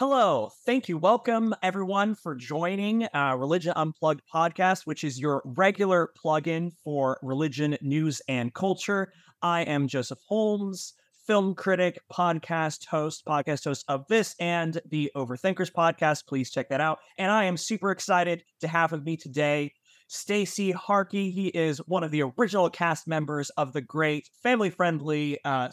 Hello, 0.00 0.50
thank 0.64 0.88
you. 0.88 0.96
Welcome 0.96 1.54
everyone 1.62 2.14
for 2.14 2.34
joining 2.34 3.06
uh, 3.12 3.36
Religion 3.38 3.74
Unplugged 3.76 4.22
podcast, 4.32 4.86
which 4.86 5.04
is 5.04 5.20
your 5.20 5.42
regular 5.44 6.08
plug-in 6.16 6.70
for 6.82 7.18
religion 7.22 7.76
news 7.82 8.22
and 8.26 8.54
culture. 8.54 9.12
I 9.42 9.60
am 9.64 9.88
Joseph 9.88 10.20
Holmes, 10.26 10.94
film 11.26 11.54
critic, 11.54 11.98
podcast 12.10 12.86
host, 12.86 13.26
podcast 13.26 13.66
host 13.66 13.84
of 13.88 14.06
this 14.08 14.34
and 14.40 14.80
the 14.88 15.12
Overthinkers 15.14 15.70
podcast. 15.70 16.26
Please 16.26 16.50
check 16.50 16.70
that 16.70 16.80
out. 16.80 17.00
And 17.18 17.30
I 17.30 17.44
am 17.44 17.58
super 17.58 17.90
excited 17.90 18.42
to 18.62 18.68
have 18.68 18.92
with 18.92 19.04
me 19.04 19.18
today 19.18 19.74
Stacey 20.08 20.70
Harkey. 20.70 21.30
He 21.30 21.48
is 21.48 21.76
one 21.86 22.04
of 22.04 22.10
the 22.10 22.22
original 22.22 22.70
cast 22.70 23.06
members 23.06 23.50
of 23.50 23.74
the 23.74 23.82
great 23.82 24.30
family-friendly 24.42 25.44
uh, 25.44 25.68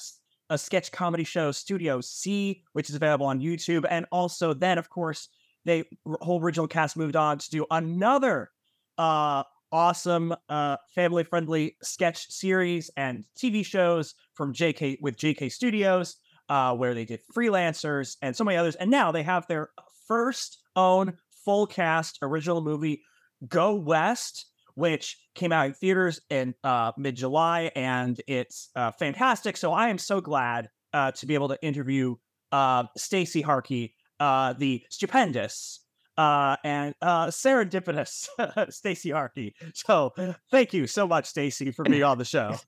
a 0.50 0.57
sketch 0.57 0.91
comedy 0.91 1.23
show, 1.23 1.52
Studio 1.52 2.02
C, 2.02 2.64
which 2.74 2.89
is 2.89 2.96
available 2.96 3.25
on 3.25 3.39
YouTube. 3.39 3.86
And 3.89 4.05
also, 4.11 4.54
then, 4.54 4.78
of 4.78 4.89
course, 4.89 5.29
the 5.65 5.86
whole 6.21 6.42
original 6.42 6.68
cast 6.68 6.96
moved 6.96 7.15
on 7.15 7.38
to 7.39 7.50
do 7.50 7.65
another 7.69 8.52
uh, 8.97 9.43
awesome 9.71 10.33
uh, 10.50 10.78
family 10.96 11.24
friendly 11.24 11.75
sketch 11.83 12.29
series 12.32 12.89
and 12.96 13.25
TV 13.38 13.65
shows 13.65 14.15
from 14.33 14.54
JK 14.54 14.97
with 15.02 15.18
JK 15.18 15.52
Studios, 15.52 16.15
uh, 16.50 16.74
where 16.74 16.93
they 16.93 17.05
did 17.05 17.19
freelancers 17.36 18.16
and 18.21 18.36
so 18.36 18.43
many 18.43 18.57
others. 18.57 18.75
And 18.75 18.89
now 18.89 19.11
they 19.11 19.24
have 19.24 19.46
their 19.47 19.69
first 20.07 20.60
own 20.75 21.18
full 21.43 21.68
cast 21.68 22.19
original 22.21 22.61
movie, 22.61 23.04
Go 23.47 23.75
West, 23.75 24.46
which 24.78 25.18
came 25.34 25.52
out 25.52 25.66
in 25.66 25.74
theaters 25.74 26.22
in 26.30 26.54
uh, 26.64 26.92
mid 26.98 27.16
July, 27.16 27.72
and 27.76 28.22
it's 28.28 28.70
uh, 28.76 28.92
fantastic. 28.92 29.58
So 29.58 29.74
I 29.74 29.90
am 29.90 29.98
so 29.98 30.22
glad 30.22 30.70
uh, 30.94 31.12
to 31.14 31.26
be 31.26 31.34
able 31.34 31.48
to 31.48 31.58
interview 31.64 32.16
uh, 32.52 32.84
Stacey 32.95 33.42
Harkey, 33.42 33.95
uh, 34.19 34.53
the 34.53 34.84
stupendous 34.92 35.84
uh, 36.16 36.58
and 36.64 36.94
serendipitous 37.02 38.28
Stacey 38.72 39.09
Harkey. 39.09 39.56
So 39.73 40.14
thank 40.52 40.75
you 40.75 40.86
so 40.86 41.08
much, 41.08 41.25
Stacey, 41.25 41.72
for 41.72 41.84
being 41.84 42.03
on 42.03 42.19
the 42.19 42.25
show. 42.25 42.56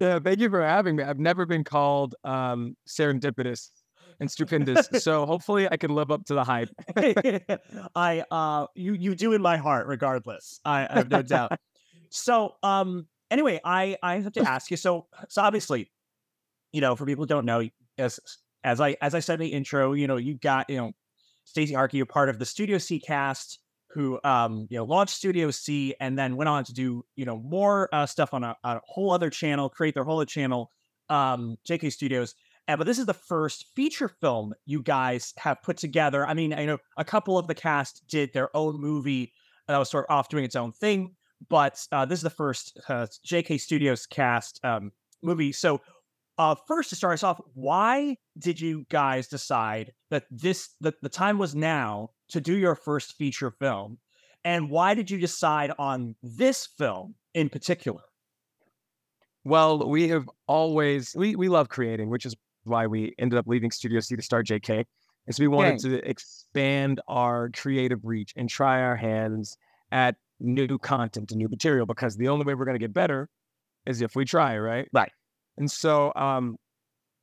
Yeah, 0.00 0.18
thank 0.18 0.40
you 0.40 0.50
for 0.50 0.60
having 0.60 0.96
me. 0.96 1.04
I've 1.04 1.20
never 1.20 1.46
been 1.46 1.62
called 1.62 2.16
um, 2.24 2.76
serendipitous 2.88 3.70
and 4.20 4.30
stupendous. 4.30 4.88
so 5.02 5.26
hopefully 5.26 5.68
I 5.70 5.76
can 5.76 5.94
live 5.94 6.10
up 6.10 6.24
to 6.26 6.34
the 6.34 6.44
hype. 6.44 6.70
I 7.94 8.24
uh 8.30 8.66
you 8.74 8.94
you 8.94 9.14
do 9.14 9.32
in 9.32 9.42
my 9.42 9.56
heart 9.56 9.86
regardless. 9.86 10.60
I, 10.64 10.86
I 10.88 10.94
have 10.94 11.10
no 11.10 11.22
doubt. 11.22 11.52
So 12.10 12.54
um 12.62 13.08
anyway, 13.28 13.60
I 13.64 13.96
I 14.00 14.20
have 14.20 14.32
to 14.34 14.42
ask 14.48 14.70
you 14.70 14.76
so 14.76 15.08
so 15.28 15.42
obviously, 15.42 15.90
you 16.72 16.80
know, 16.80 16.94
for 16.94 17.06
people 17.06 17.24
who 17.24 17.28
don't 17.28 17.44
know, 17.44 17.68
as 17.98 18.20
as 18.62 18.80
I 18.80 18.96
as 19.02 19.16
I 19.16 19.20
said 19.20 19.34
in 19.34 19.46
the 19.46 19.52
intro, 19.52 19.94
you 19.94 20.06
know, 20.06 20.16
you 20.16 20.34
got, 20.34 20.70
you 20.70 20.76
know, 20.76 20.92
Stacey 21.44 21.74
Harkey, 21.74 21.96
you're 21.96 22.06
part 22.06 22.28
of 22.28 22.38
the 22.38 22.46
Studio 22.46 22.78
C 22.78 23.00
cast 23.00 23.58
who 23.88 24.20
um 24.22 24.66
you 24.70 24.78
know 24.78 24.84
launched 24.84 25.14
Studio 25.14 25.50
C 25.50 25.94
and 26.00 26.16
then 26.16 26.36
went 26.36 26.48
on 26.48 26.62
to 26.64 26.72
do, 26.72 27.04
you 27.16 27.24
know, 27.24 27.36
more 27.36 27.88
uh, 27.92 28.06
stuff 28.06 28.32
on 28.32 28.44
a, 28.44 28.56
a 28.62 28.80
whole 28.86 29.10
other 29.10 29.30
channel, 29.30 29.68
create 29.68 29.94
their 29.94 30.04
whole 30.04 30.18
other 30.18 30.26
channel, 30.26 30.70
um 31.08 31.56
JK 31.68 31.92
Studios 31.92 32.36
but 32.66 32.84
this 32.86 32.98
is 32.98 33.06
the 33.06 33.14
first 33.14 33.66
feature 33.74 34.08
film 34.08 34.54
you 34.64 34.82
guys 34.82 35.34
have 35.38 35.62
put 35.62 35.76
together. 35.76 36.26
I 36.26 36.34
mean, 36.34 36.54
I 36.54 36.64
know 36.64 36.78
a 36.96 37.04
couple 37.04 37.38
of 37.38 37.46
the 37.46 37.54
cast 37.54 38.06
did 38.08 38.32
their 38.32 38.54
own 38.56 38.80
movie 38.80 39.32
that 39.68 39.78
was 39.78 39.90
sort 39.90 40.06
of 40.08 40.14
off 40.14 40.28
doing 40.28 40.44
its 40.44 40.56
own 40.56 40.72
thing, 40.72 41.14
but 41.48 41.86
uh, 41.92 42.04
this 42.04 42.18
is 42.18 42.22
the 42.22 42.30
first 42.30 42.78
uh, 42.88 43.06
JK 43.26 43.60
Studios 43.60 44.06
cast 44.06 44.60
um, 44.64 44.92
movie. 45.22 45.52
So, 45.52 45.80
uh, 46.36 46.56
first 46.66 46.90
to 46.90 46.96
start 46.96 47.14
us 47.14 47.22
off, 47.22 47.40
why 47.54 48.16
did 48.38 48.60
you 48.60 48.86
guys 48.90 49.28
decide 49.28 49.92
that 50.10 50.24
this 50.30 50.70
that 50.80 51.00
the 51.00 51.08
time 51.08 51.38
was 51.38 51.54
now 51.54 52.10
to 52.30 52.40
do 52.40 52.56
your 52.56 52.74
first 52.74 53.16
feature 53.16 53.52
film, 53.52 53.98
and 54.44 54.68
why 54.68 54.94
did 54.94 55.10
you 55.10 55.18
decide 55.18 55.70
on 55.78 56.16
this 56.22 56.66
film 56.66 57.14
in 57.34 57.48
particular? 57.48 58.00
Well, 59.44 59.88
we 59.88 60.08
have 60.08 60.28
always 60.48 61.14
we 61.14 61.36
we 61.36 61.48
love 61.48 61.68
creating, 61.68 62.10
which 62.10 62.26
is 62.26 62.34
why 62.64 62.86
we 62.86 63.14
ended 63.18 63.38
up 63.38 63.46
leaving 63.46 63.70
Studio 63.70 64.00
C 64.00 64.16
to 64.16 64.22
start 64.22 64.46
JK, 64.46 64.84
is 65.26 65.38
we 65.38 65.48
wanted 65.48 65.78
Dang. 65.78 65.92
to 65.92 66.08
expand 66.08 67.00
our 67.08 67.50
creative 67.50 68.00
reach 68.04 68.32
and 68.36 68.48
try 68.48 68.80
our 68.82 68.96
hands 68.96 69.56
at 69.90 70.16
new 70.40 70.78
content 70.78 71.30
and 71.30 71.38
new 71.38 71.48
material 71.48 71.86
because 71.86 72.16
the 72.16 72.28
only 72.28 72.44
way 72.44 72.54
we're 72.54 72.64
going 72.64 72.74
to 72.74 72.84
get 72.84 72.92
better 72.92 73.28
is 73.86 74.02
if 74.02 74.16
we 74.16 74.24
try, 74.24 74.58
right? 74.58 74.88
Right. 74.92 75.12
And 75.56 75.70
so, 75.70 76.12
um, 76.16 76.56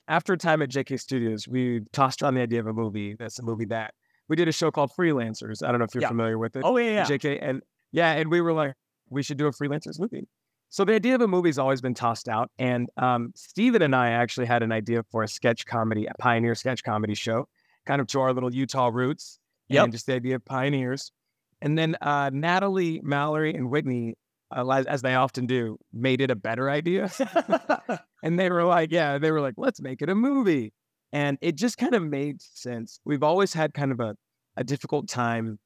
after 0.08 0.34
a 0.34 0.38
time 0.38 0.62
at 0.62 0.70
JK 0.70 1.00
Studios, 1.00 1.48
we 1.48 1.82
tossed 1.94 2.22
around 2.22 2.36
the 2.36 2.42
idea 2.42 2.60
of 2.60 2.68
a 2.68 2.74
movie. 2.74 3.16
That's 3.18 3.40
a 3.40 3.44
movie 3.44 3.66
that 3.66 3.94
we 4.28 4.36
did 4.36 4.48
a 4.48 4.52
show 4.52 4.72
called 4.72 4.92
Freelancers. 4.98 5.64
I 5.64 5.72
don't 5.72 5.80
know 5.80 5.86
if 5.86 5.94
you're 5.94 6.02
yeah. 6.02 6.08
familiar 6.08 6.38
with 6.38 6.56
it. 6.56 6.64
Oh 6.66 6.78
yeah, 6.78 6.92
yeah. 6.92 7.06
JK 7.06 7.40
and 7.42 7.62
yeah, 7.92 8.14
and 8.14 8.30
we 8.30 8.42
were 8.42 8.54
like, 8.54 8.74
we 9.10 9.24
should 9.24 9.38
do 9.38 9.48
a 9.48 9.52
freelancers 9.52 10.00
movie. 10.00 10.28
So 10.72 10.86
the 10.86 10.96
idea 10.96 11.16
of 11.16 11.22
a 11.22 11.28
movie 11.28 11.50
has 11.50 11.60
always 11.60 11.82
been 11.82 11.94
tossed 11.94 12.30
out. 12.30 12.50
And 12.58 12.90
um, 12.96 13.34
Stephen 13.36 13.82
and 13.82 13.94
I 13.94 14.12
actually 14.12 14.46
had 14.46 14.64
an 14.64 14.72
idea 14.72 15.04
for 15.12 15.22
a 15.22 15.28
sketch 15.28 15.66
comedy, 15.66 16.06
a 16.06 16.14
pioneer 16.18 16.56
sketch 16.56 16.82
comedy 16.82 17.14
show, 17.14 17.50
kind 17.86 18.00
of 18.00 18.08
to 18.08 18.22
our 18.22 18.34
little 18.34 18.56
Utah 18.56 18.90
roots. 18.92 19.38
Yeah. 19.68 19.86
Just 19.88 20.06
the 20.06 20.14
idea 20.14 20.36
of 20.36 20.46
pioneers. 20.46 21.12
And 21.62 21.78
then 21.78 21.98
uh, 22.02 22.32
Natalie, 22.34 23.02
Mallory, 23.04 23.54
and 23.54 23.70
Whitney, 23.70 24.16
uh, 24.50 24.66
as 24.88 25.02
they 25.02 25.14
often 25.14 25.46
do, 25.46 25.78
made 25.92 26.22
it 26.22 26.32
a 26.32 26.36
better 26.36 26.70
idea. 26.70 27.12
and 28.24 28.40
they 28.40 28.50
were 28.50 28.64
like, 28.64 28.94
yeah, 28.94 29.18
they 29.18 29.32
were 29.32 29.42
like, 29.42 29.56
let's 29.58 29.82
make 29.82 30.02
it 30.02 30.10
a 30.10 30.16
movie. 30.16 30.74
And 31.12 31.38
it 31.42 31.56
just 31.56 31.78
kind 31.78 31.94
of 31.94 32.02
made 32.02 32.42
sense. 32.42 33.02
We've 33.04 33.24
always 33.24 33.54
had 33.54 33.74
kind 33.74 33.92
of 33.92 34.00
a, 34.00 34.16
a 34.56 34.64
difficult 34.64 35.10
time 35.10 35.60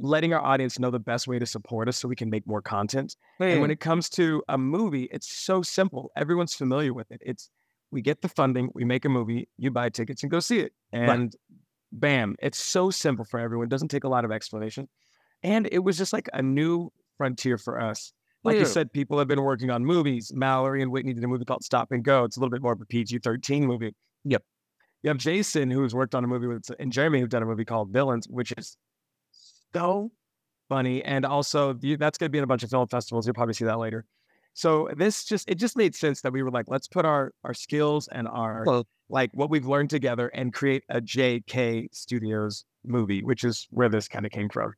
letting 0.00 0.32
our 0.32 0.40
audience 0.40 0.78
know 0.78 0.90
the 0.90 0.98
best 0.98 1.28
way 1.28 1.38
to 1.38 1.46
support 1.46 1.88
us 1.88 1.96
so 1.96 2.08
we 2.08 2.16
can 2.16 2.30
make 2.30 2.46
more 2.46 2.62
content. 2.62 3.16
And 3.38 3.60
when 3.60 3.70
it 3.70 3.80
comes 3.80 4.08
to 4.10 4.42
a 4.48 4.58
movie, 4.58 5.08
it's 5.12 5.32
so 5.32 5.62
simple. 5.62 6.10
Everyone's 6.16 6.54
familiar 6.54 6.92
with 6.92 7.10
it. 7.10 7.20
It's 7.24 7.50
we 7.90 8.02
get 8.02 8.22
the 8.22 8.28
funding, 8.28 8.70
we 8.74 8.84
make 8.84 9.04
a 9.04 9.08
movie, 9.08 9.48
you 9.58 9.70
buy 9.70 9.88
tickets 9.88 10.22
and 10.22 10.30
go 10.30 10.40
see 10.40 10.60
it. 10.60 10.72
And 10.92 11.10
right. 11.10 11.34
bam, 11.92 12.36
it's 12.40 12.64
so 12.64 12.90
simple 12.90 13.24
for 13.24 13.40
everyone. 13.40 13.66
It 13.66 13.70
doesn't 13.70 13.88
take 13.88 14.04
a 14.04 14.08
lot 14.08 14.24
of 14.24 14.30
explanation. 14.30 14.88
And 15.42 15.68
it 15.72 15.80
was 15.80 15.98
just 15.98 16.12
like 16.12 16.28
a 16.32 16.42
new 16.42 16.92
frontier 17.16 17.58
for 17.58 17.80
us. 17.80 18.12
Like 18.42 18.56
you 18.56 18.64
said, 18.64 18.90
people 18.92 19.18
have 19.18 19.28
been 19.28 19.42
working 19.42 19.70
on 19.70 19.84
movies. 19.84 20.32
Mallory 20.34 20.82
and 20.82 20.90
Whitney 20.90 21.12
did 21.12 21.22
a 21.22 21.28
movie 21.28 21.44
called 21.44 21.62
Stop 21.62 21.92
and 21.92 22.02
Go. 22.02 22.24
It's 22.24 22.38
a 22.38 22.40
little 22.40 22.50
bit 22.50 22.62
more 22.62 22.72
of 22.72 22.80
a 22.80 22.86
PG 22.86 23.18
13 23.18 23.66
movie. 23.66 23.94
Yep. 24.24 24.42
You 25.02 25.08
have 25.08 25.18
Jason, 25.18 25.70
who's 25.70 25.94
worked 25.94 26.14
on 26.14 26.24
a 26.24 26.26
movie 26.26 26.46
with, 26.46 26.70
and 26.78 26.90
Jeremy, 26.90 27.20
who've 27.20 27.28
done 27.28 27.42
a 27.42 27.46
movie 27.46 27.64
called 27.66 27.90
Villains, 27.90 28.26
which 28.28 28.52
is 28.56 28.78
so 29.74 30.10
funny. 30.68 31.02
And 31.04 31.24
also, 31.24 31.74
that's 31.74 32.18
going 32.18 32.28
to 32.28 32.30
be 32.30 32.38
in 32.38 32.44
a 32.44 32.46
bunch 32.46 32.62
of 32.62 32.70
film 32.70 32.88
festivals. 32.88 33.26
You'll 33.26 33.34
probably 33.34 33.54
see 33.54 33.64
that 33.66 33.78
later. 33.78 34.06
So 34.54 34.88
this 34.96 35.24
just 35.24 35.48
it 35.48 35.56
just 35.56 35.76
made 35.76 35.94
sense 35.94 36.22
that 36.22 36.32
we 36.32 36.42
were 36.42 36.50
like, 36.50 36.66
let's 36.68 36.88
put 36.88 37.04
our 37.04 37.32
our 37.44 37.54
skills 37.54 38.08
and 38.08 38.26
our 38.26 38.64
well, 38.66 38.86
like 39.08 39.30
what 39.32 39.50
we've 39.50 39.66
learned 39.66 39.90
together 39.90 40.28
and 40.28 40.52
create 40.52 40.82
a 40.88 41.00
JK 41.00 41.94
Studios 41.94 42.64
movie, 42.84 43.22
which 43.22 43.44
is 43.44 43.68
where 43.70 43.88
this 43.88 44.08
kind 44.08 44.26
of 44.26 44.32
came 44.32 44.48
from. 44.48 44.74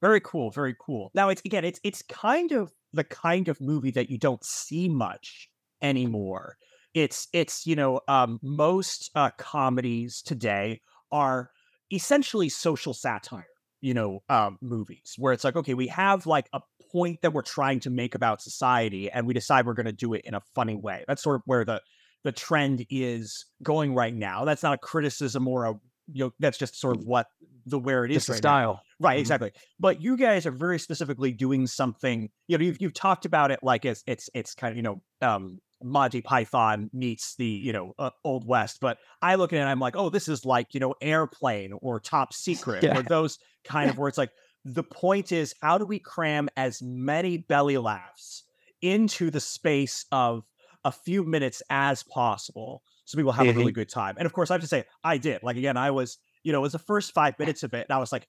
Very 0.00 0.20
cool, 0.20 0.50
very 0.50 0.74
cool. 0.80 1.10
Now 1.14 1.28
it's 1.28 1.42
again, 1.44 1.64
it's 1.64 1.80
it's 1.84 2.02
kind 2.02 2.52
of 2.52 2.72
the 2.92 3.04
kind 3.04 3.48
of 3.48 3.60
movie 3.60 3.92
that 3.92 4.10
you 4.10 4.18
don't 4.18 4.44
see 4.44 4.88
much 4.88 5.48
anymore. 5.82 6.56
It's 6.94 7.28
it's 7.32 7.66
you 7.66 7.76
know 7.76 8.00
um, 8.08 8.40
most 8.42 9.10
uh, 9.14 9.30
comedies 9.38 10.20
today 10.22 10.80
are 11.12 11.50
essentially 11.92 12.48
social 12.48 12.94
satire 12.94 13.46
you 13.80 13.94
know, 13.94 14.22
um, 14.28 14.58
movies 14.60 15.14
where 15.18 15.32
it's 15.32 15.44
like, 15.44 15.56
okay, 15.56 15.74
we 15.74 15.88
have 15.88 16.26
like 16.26 16.48
a 16.52 16.60
point 16.92 17.22
that 17.22 17.32
we're 17.32 17.42
trying 17.42 17.80
to 17.80 17.90
make 17.90 18.14
about 18.14 18.42
society, 18.42 19.10
and 19.10 19.26
we 19.26 19.34
decide 19.34 19.66
we're 19.66 19.74
going 19.74 19.86
to 19.86 19.92
do 19.92 20.14
it 20.14 20.22
in 20.24 20.34
a 20.34 20.40
funny 20.54 20.76
way. 20.76 21.04
That's 21.06 21.22
sort 21.22 21.36
of 21.36 21.42
where 21.46 21.64
the 21.64 21.80
the 22.22 22.32
trend 22.32 22.84
is 22.90 23.46
going 23.62 23.94
right 23.94 24.14
now. 24.14 24.44
That's 24.44 24.62
not 24.62 24.74
a 24.74 24.78
criticism 24.78 25.48
or 25.48 25.64
a 25.64 25.74
you 26.12 26.24
know, 26.24 26.32
that's 26.38 26.58
just 26.58 26.78
sort 26.78 26.96
of 26.96 27.04
what 27.04 27.26
the 27.66 27.78
where 27.78 28.04
it 28.04 28.10
is. 28.10 28.28
Right 28.28 28.38
style, 28.38 28.72
now. 28.72 29.06
right? 29.06 29.14
Mm-hmm. 29.14 29.20
Exactly. 29.20 29.52
But 29.78 30.02
you 30.02 30.16
guys 30.16 30.46
are 30.46 30.50
very 30.50 30.78
specifically 30.78 31.32
doing 31.32 31.66
something. 31.66 32.30
You 32.48 32.58
know, 32.58 32.64
you've 32.64 32.80
you've 32.80 32.94
talked 32.94 33.24
about 33.24 33.50
it 33.50 33.60
like 33.62 33.84
it's 33.84 34.02
it's 34.06 34.28
it's 34.34 34.54
kind 34.54 34.72
of 34.72 34.76
you 34.76 34.82
know 34.82 35.02
um 35.22 35.60
Monty 35.82 36.20
Python 36.20 36.90
meets 36.92 37.36
the 37.36 37.46
you 37.46 37.72
know 37.72 37.94
uh, 37.98 38.10
Old 38.24 38.46
West. 38.46 38.78
But 38.80 38.98
I 39.22 39.36
look 39.36 39.52
at 39.52 39.56
it, 39.56 39.60
and 39.60 39.68
I'm 39.68 39.80
like, 39.80 39.96
oh, 39.96 40.10
this 40.10 40.28
is 40.28 40.44
like 40.44 40.74
you 40.74 40.80
know 40.80 40.94
Airplane 41.00 41.72
or 41.80 42.00
Top 42.00 42.32
Secret 42.34 42.82
yeah. 42.82 42.98
or 42.98 43.02
those 43.02 43.38
kind 43.64 43.90
of 43.90 43.98
where 43.98 44.08
it's 44.08 44.18
like 44.18 44.30
the 44.64 44.82
point 44.82 45.32
is 45.32 45.54
how 45.62 45.78
do 45.78 45.86
we 45.86 45.98
cram 45.98 46.48
as 46.54 46.82
many 46.82 47.38
belly 47.38 47.78
laughs 47.78 48.44
into 48.82 49.30
the 49.30 49.40
space 49.40 50.04
of 50.12 50.44
a 50.84 50.92
few 50.92 51.24
minutes 51.24 51.62
as 51.70 52.02
possible 52.02 52.82
so 53.10 53.16
people 53.16 53.32
have 53.32 53.46
mm-hmm. 53.46 53.56
a 53.56 53.58
really 53.58 53.72
mm-hmm. 53.72 53.80
good 53.80 53.88
time. 53.88 54.14
And 54.18 54.26
of 54.26 54.32
course, 54.32 54.52
I 54.52 54.54
have 54.54 54.60
to 54.60 54.68
say, 54.68 54.84
I 55.02 55.18
did. 55.18 55.42
Like 55.42 55.56
again, 55.56 55.76
I 55.76 55.90
was 55.90 56.18
you 56.44 56.52
know 56.52 56.60
it 56.60 56.62
was 56.62 56.72
the 56.72 56.78
first 56.78 57.12
five 57.12 57.36
minutes 57.40 57.64
of 57.64 57.74
it, 57.74 57.86
and 57.88 57.94
I 57.94 57.98
was 57.98 58.12
like. 58.12 58.26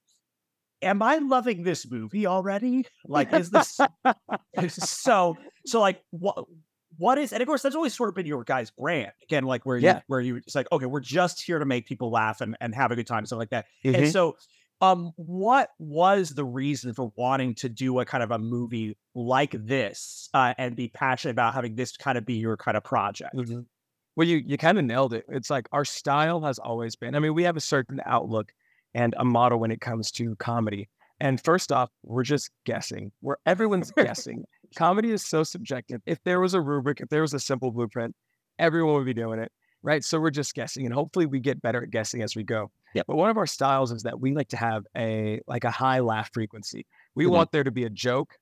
Am 0.84 1.04
I 1.04 1.18
loving 1.18 1.62
this 1.62 1.88
movie 1.88 2.26
already? 2.26 2.88
Like, 3.06 3.32
is 3.34 3.52
this 3.52 3.80
so? 4.70 5.38
So, 5.68 5.80
like, 5.80 6.02
what 6.10 6.46
what 7.02 7.18
is 7.18 7.34
and 7.34 7.42
of 7.42 7.48
course 7.48 7.62
that's 7.64 7.76
always 7.76 7.94
sort 7.94 8.10
of 8.10 8.16
been 8.16 8.26
your 8.26 8.44
guys' 8.44 8.72
brand 8.72 9.12
again, 9.24 9.44
like 9.44 9.66
where 9.66 9.78
you 9.78 9.86
Yeah. 9.88 10.02
where 10.08 10.20
you 10.22 10.38
it's 10.38 10.56
like 10.56 10.68
okay, 10.72 10.86
we're 10.86 11.00
just 11.00 11.42
here 11.42 11.60
to 11.60 11.66
make 11.66 11.86
people 11.88 12.12
laugh 12.12 12.42
and, 12.42 12.56
and 12.62 12.74
have 12.76 12.92
a 12.92 12.96
good 12.96 13.08
time, 13.08 13.26
stuff 13.26 13.40
like 13.40 13.50
that. 13.50 13.66
Mhm. 13.84 13.96
And 13.98 14.12
so, 14.12 14.38
um, 14.82 15.12
what 15.16 15.70
was 15.80 16.30
the 16.32 16.46
reason 16.46 16.94
for 16.94 17.12
wanting 17.16 17.54
to 17.56 17.70
do 17.70 18.00
a 18.00 18.06
kind 18.06 18.24
of 18.24 18.32
a 18.32 18.40
movie 18.40 18.98
like 19.16 19.52
this 19.52 20.30
uh, 20.34 20.54
and 20.58 20.76
be 20.76 20.88
passionate 20.90 21.32
about 21.34 21.54
having 21.54 21.76
this 21.76 21.96
kind 21.98 22.18
of 22.18 22.26
be 22.26 22.36
your 22.36 22.58
kind 22.58 22.76
of 22.78 22.84
project? 22.84 23.36
Mhm. 23.36 23.66
Well, 24.16 24.28
you 24.28 24.38
you 24.46 24.58
kind 24.58 24.78
of 24.78 24.86
nailed 24.86 25.14
it. 25.14 25.26
It's 25.30 25.50
like 25.50 25.68
our 25.72 25.86
style 25.86 26.42
has 26.42 26.60
always 26.60 26.96
been. 26.96 27.16
I 27.16 27.20
mean, 27.20 27.34
we 27.34 27.44
have 27.44 27.58
a 27.58 27.62
certain 27.62 28.00
outlook 28.06 28.52
and 28.94 29.14
a 29.18 29.24
model 29.26 29.60
when 29.60 29.72
it 29.72 29.82
comes 29.82 30.12
to 30.14 30.36
comedy. 30.38 30.90
And 31.20 31.42
first 31.44 31.72
off, 31.72 31.90
we're 32.04 32.24
just 32.24 32.50
guessing. 32.66 33.12
Where 33.22 33.38
everyone's 33.46 33.92
guessing. 33.96 34.44
Comedy 34.76 35.12
is 35.12 35.26
so 35.26 35.44
subjective. 35.44 36.02
If 36.06 36.20
there 36.24 36.40
was 36.40 36.54
a 36.54 36.62
rubric, 36.62 37.02
if 37.02 37.10
there 37.10 37.22
was 37.22 37.34
a 37.34 37.40
simple 37.40 37.72
blueprint, 37.72 38.16
everyone 38.60 38.96
would 38.96 39.06
be 39.06 39.14
doing 39.14 39.40
it, 39.40 39.52
right? 39.84 40.04
So 40.04 40.20
we're 40.20 40.30
just 40.30 40.54
guessing, 40.54 40.86
and 40.86 40.94
hopefully 40.94 41.26
we 41.26 41.40
get 41.40 41.62
better 41.62 41.84
at 41.84 41.90
guessing 41.90 42.22
as 42.22 42.36
we 42.36 42.44
go. 42.44 42.72
Yep. 42.94 43.06
But 43.08 43.16
one 43.18 43.30
of 43.30 43.38
our 43.38 43.48
styles 43.48 43.92
is 43.92 44.04
that 44.04 44.20
we 44.20 44.34
like 44.34 44.50
to 44.50 44.58
have 44.58 44.84
a 44.98 45.40
like 45.48 45.64
a 45.64 45.72
high 45.72 46.00
laugh 46.00 46.30
frequency. 46.34 46.86
We 47.16 47.26
Mhm. 47.26 47.32
want 47.32 47.52
there 47.52 47.64
to 47.64 47.72
be 47.72 47.84
a 47.86 47.90
joke 47.90 48.38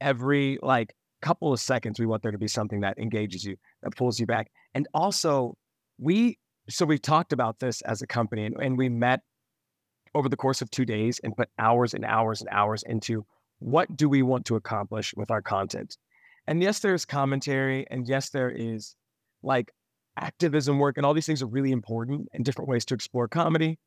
every 0.00 0.58
like 0.62 0.94
couple 1.22 1.52
of 1.52 1.60
seconds. 1.60 1.98
We 1.98 2.06
want 2.06 2.22
there 2.22 2.32
to 2.32 2.38
be 2.38 2.48
something 2.48 2.80
that 2.80 2.98
engages 2.98 3.44
you, 3.44 3.56
that 3.82 3.96
pulls 3.96 4.20
you 4.20 4.26
back. 4.26 4.50
And 4.74 4.86
also, 4.92 5.56
we 5.98 6.38
so 6.68 6.86
we've 6.86 7.02
talked 7.02 7.32
about 7.32 7.58
this 7.58 7.82
as 7.82 8.00
a 8.02 8.06
company, 8.06 8.46
and, 8.46 8.56
and 8.60 8.78
we 8.78 8.88
met 8.88 9.20
over 10.14 10.28
the 10.28 10.36
course 10.36 10.62
of 10.62 10.70
two 10.70 10.84
days 10.84 11.20
and 11.24 11.36
put 11.36 11.48
hours 11.58 11.92
and 11.92 12.04
hours 12.04 12.40
and 12.40 12.48
hours 12.50 12.82
into 12.86 13.26
what 13.64 13.96
do 13.96 14.10
we 14.10 14.20
want 14.20 14.44
to 14.44 14.56
accomplish 14.56 15.14
with 15.16 15.30
our 15.30 15.40
content. 15.40 15.96
And 16.46 16.62
yes, 16.62 16.80
there's 16.80 17.06
commentary, 17.06 17.86
and 17.90 18.06
yes, 18.06 18.28
there 18.28 18.50
is 18.50 18.94
like 19.42 19.72
activism 20.18 20.78
work, 20.78 20.98
and 20.98 21.06
all 21.06 21.14
these 21.14 21.24
things 21.24 21.40
are 21.40 21.46
really 21.46 21.72
important 21.72 22.28
and 22.34 22.44
different 22.44 22.68
ways 22.68 22.84
to 22.84 22.94
explore 22.94 23.26
comedy. 23.26 23.78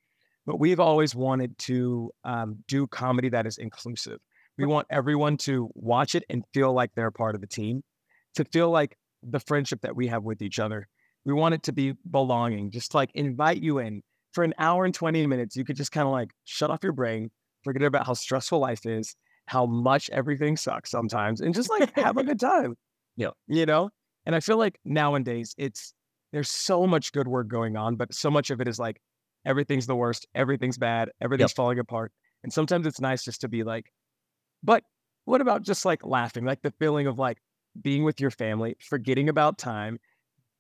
But 0.48 0.60
we've 0.60 0.80
always 0.80 1.14
wanted 1.14 1.56
to 1.60 2.10
um, 2.24 2.64
do 2.68 2.88
comedy 2.88 3.30
that 3.30 3.46
is 3.46 3.60
inclusive. 3.60 4.18
We 4.58 4.66
want 4.66 4.88
everyone 4.90 5.38
to 5.38 5.70
watch 5.76 6.16
it 6.16 6.24
and 6.28 6.44
feel 6.56 6.74
like 6.74 6.96
they're 6.96 7.08
a 7.08 7.12
part 7.12 7.36
of 7.36 7.42
the 7.42 7.48
team, 7.48 7.84
to 8.34 8.46
feel 8.46 8.72
like 8.72 8.98
the 9.22 9.40
friendship 9.40 9.82
that 9.82 9.96
we 9.96 10.08
have 10.08 10.24
with 10.24 10.42
each 10.42 10.58
other. 10.58 10.88
We 11.24 11.34
want 11.34 11.54
it 11.54 11.62
to 11.64 11.72
be 11.72 11.94
belonging, 12.10 12.72
just 12.72 12.96
like 12.96 13.12
invite 13.14 13.62
you 13.62 13.78
in 13.78 14.02
for 14.32 14.44
an 14.44 14.56
hour 14.58 14.86
and 14.86 14.94
20 14.94 15.28
minutes. 15.28 15.56
You 15.56 15.66
could 15.66 15.76
just 15.76 15.92
kind 15.92 16.08
of 16.08 16.14
like 16.14 16.32
shut 16.46 16.72
off 16.72 16.80
your 16.82 16.94
brain, 16.94 17.30
forget 17.64 17.84
about 17.84 18.08
how 18.08 18.14
stressful 18.14 18.58
life 18.58 18.84
is, 18.84 19.16
how 19.48 19.66
much 19.66 20.10
everything 20.12 20.58
sucks 20.58 20.92
sometimes, 20.92 21.42
and 21.42 21.54
just 21.54 21.70
like 21.70 21.96
have 21.98 22.18
a 22.18 22.24
good 22.26 22.40
time. 22.40 22.76
Yeah. 23.16 23.32
You 23.48 23.66
know? 23.66 23.90
And 24.26 24.36
I 24.36 24.40
feel 24.40 24.58
like 24.58 24.80
nowadays 24.86 25.56
it's 25.58 25.94
there's 26.34 26.50
so 26.50 26.86
much 26.86 27.14
good 27.14 27.28
work 27.28 27.48
going 27.48 27.78
on, 27.78 27.96
but 27.96 28.14
so 28.14 28.30
much 28.30 28.50
of 28.50 28.62
it 28.62 28.68
is 28.68 28.78
like 28.78 29.02
everything's 29.46 29.88
the 29.88 29.96
worst, 29.96 30.28
everything's 30.36 30.78
bad, 30.78 31.10
everything's 31.22 31.54
falling 31.54 31.80
apart. 31.80 32.12
And 32.44 32.52
sometimes 32.52 32.86
it's 32.86 33.00
nice 33.00 33.24
just 33.24 33.42
to 33.42 33.48
be 33.48 33.64
like, 33.64 33.86
but 34.64 34.84
what 35.26 35.42
about 35.42 35.64
just 35.64 35.86
like 35.86 36.06
laughing, 36.06 36.46
like 36.46 36.62
the 36.62 36.74
feeling 36.80 37.08
of 37.08 37.18
like 37.18 37.38
being 37.82 38.04
with 38.04 38.20
your 38.20 38.32
family, 38.32 38.76
forgetting 38.80 39.30
about 39.30 39.58
time. 39.58 40.00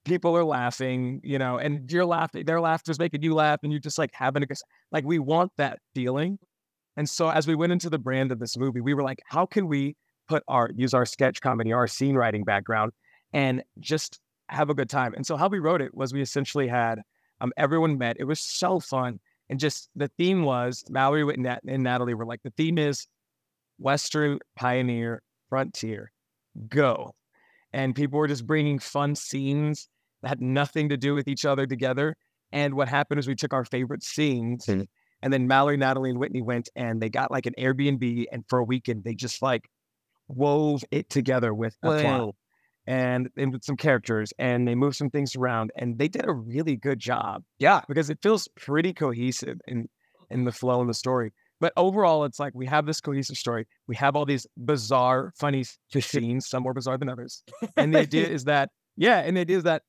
People 0.05 0.37
are 0.37 0.43
laughing, 0.43 1.19
you 1.23 1.37
know, 1.37 1.57
and 1.57 1.91
you're 1.91 2.05
laughing, 2.05 2.45
their 2.45 2.61
laughter's 2.61 2.99
making 2.99 3.23
you 3.23 3.33
laugh, 3.33 3.59
and 3.63 3.71
you're 3.71 3.81
just 3.81 3.97
like 3.97 4.11
having 4.13 4.43
a 4.43 4.45
good, 4.45 4.57
like 4.91 5.03
we 5.03 5.19
want 5.19 5.51
that 5.57 5.79
feeling. 5.93 6.39
And 6.97 7.09
so 7.09 7.29
as 7.29 7.47
we 7.47 7.55
went 7.55 7.71
into 7.71 7.89
the 7.89 7.99
brand 7.99 8.31
of 8.31 8.39
this 8.39 8.57
movie, 8.57 8.81
we 8.81 8.93
were 8.93 9.03
like, 9.03 9.21
how 9.27 9.45
can 9.45 9.67
we 9.67 9.95
put 10.27 10.43
our 10.49 10.69
use 10.75 10.93
our 10.93 11.05
sketch 11.05 11.41
comedy, 11.41 11.71
our 11.71 11.87
scene 11.87 12.15
writing 12.15 12.43
background, 12.43 12.91
and 13.33 13.63
just 13.79 14.19
have 14.49 14.69
a 14.69 14.73
good 14.73 14.89
time? 14.89 15.13
And 15.15 15.25
so 15.25 15.37
how 15.37 15.47
we 15.47 15.59
wrote 15.59 15.81
it 15.81 15.95
was 15.95 16.13
we 16.13 16.21
essentially 16.21 16.67
had 16.67 17.01
um, 17.41 17.53
everyone 17.57 17.97
met. 17.97 18.17
It 18.19 18.25
was 18.25 18.39
so 18.41 18.79
fun, 18.79 19.19
and 19.49 19.59
just 19.59 19.89
the 19.95 20.09
theme 20.17 20.43
was 20.43 20.83
Mallory 20.89 21.21
and, 21.33 21.43
Nat- 21.43 21.61
and 21.67 21.83
Natalie 21.83 22.15
were 22.15 22.25
like, 22.25 22.41
the 22.43 22.53
theme 22.57 22.77
is 22.77 23.07
Western 23.79 24.39
Pioneer 24.55 25.21
Frontier, 25.49 26.11
go. 26.69 27.15
And 27.73 27.95
people 27.95 28.19
were 28.19 28.27
just 28.27 28.47
bringing 28.47 28.79
fun 28.79 29.15
scenes 29.15 29.89
that 30.21 30.29
had 30.29 30.41
nothing 30.41 30.89
to 30.89 30.97
do 30.97 31.15
with 31.15 31.27
each 31.27 31.45
other 31.45 31.67
together. 31.67 32.15
And 32.51 32.75
what 32.75 32.87
happened 32.89 33.19
is 33.19 33.27
we 33.27 33.35
took 33.35 33.53
our 33.53 33.65
favorite 33.65 34.03
scenes, 34.03 34.65
Mhm. 34.67 34.87
And 35.21 35.31
then 35.33 35.47
Mallory, 35.47 35.77
Natalie, 35.77 36.09
and 36.09 36.19
Whitney 36.19 36.41
went 36.41 36.69
and 36.75 37.01
they 37.01 37.09
got 37.09 37.31
like 37.31 37.45
an 37.45 37.53
Airbnb, 37.57 38.25
and 38.31 38.43
for 38.47 38.59
a 38.59 38.63
weekend 38.63 39.03
they 39.03 39.15
just 39.15 39.41
like 39.41 39.67
wove 40.27 40.83
it 40.91 41.09
together 41.09 41.53
with 41.53 41.75
a 41.83 41.87
plot 42.01 42.35
and, 42.85 43.29
and 43.37 43.51
with 43.51 43.63
some 43.63 43.75
characters, 43.77 44.31
and 44.39 44.67
they 44.67 44.75
moved 44.75 44.95
some 44.95 45.09
things 45.09 45.35
around, 45.35 45.71
and 45.75 45.97
they 45.97 46.07
did 46.07 46.25
a 46.27 46.33
really 46.33 46.75
good 46.77 46.99
job 46.99 47.43
Yeah. 47.59 47.81
because 47.87 48.09
it 48.09 48.19
feels 48.21 48.47
pretty 48.55 48.93
cohesive 48.93 49.59
in 49.67 49.87
in 50.29 50.43
the 50.43 50.51
flow 50.51 50.81
and 50.81 50.89
the 50.89 50.93
story. 50.93 51.31
But 51.59 51.73
overall, 51.77 52.25
it's 52.25 52.39
like 52.39 52.53
we 52.53 52.65
have 52.67 52.85
this 52.85 52.99
cohesive 53.01 53.37
story. 53.37 53.65
We 53.87 53.95
have 53.95 54.15
all 54.15 54.25
these 54.25 54.45
bizarre, 54.57 55.31
funny 55.39 55.63
scenes, 55.99 56.47
some 56.49 56.63
more 56.63 56.73
bizarre 56.73 56.97
than 56.97 57.09
others. 57.09 57.43
And 57.77 57.95
the 57.95 57.99
idea 57.99 58.27
is 58.37 58.43
that, 58.43 58.69
yeah, 58.97 59.19
and 59.19 59.37
the 59.37 59.41
idea 59.41 59.57
is 59.57 59.63
that 59.63 59.83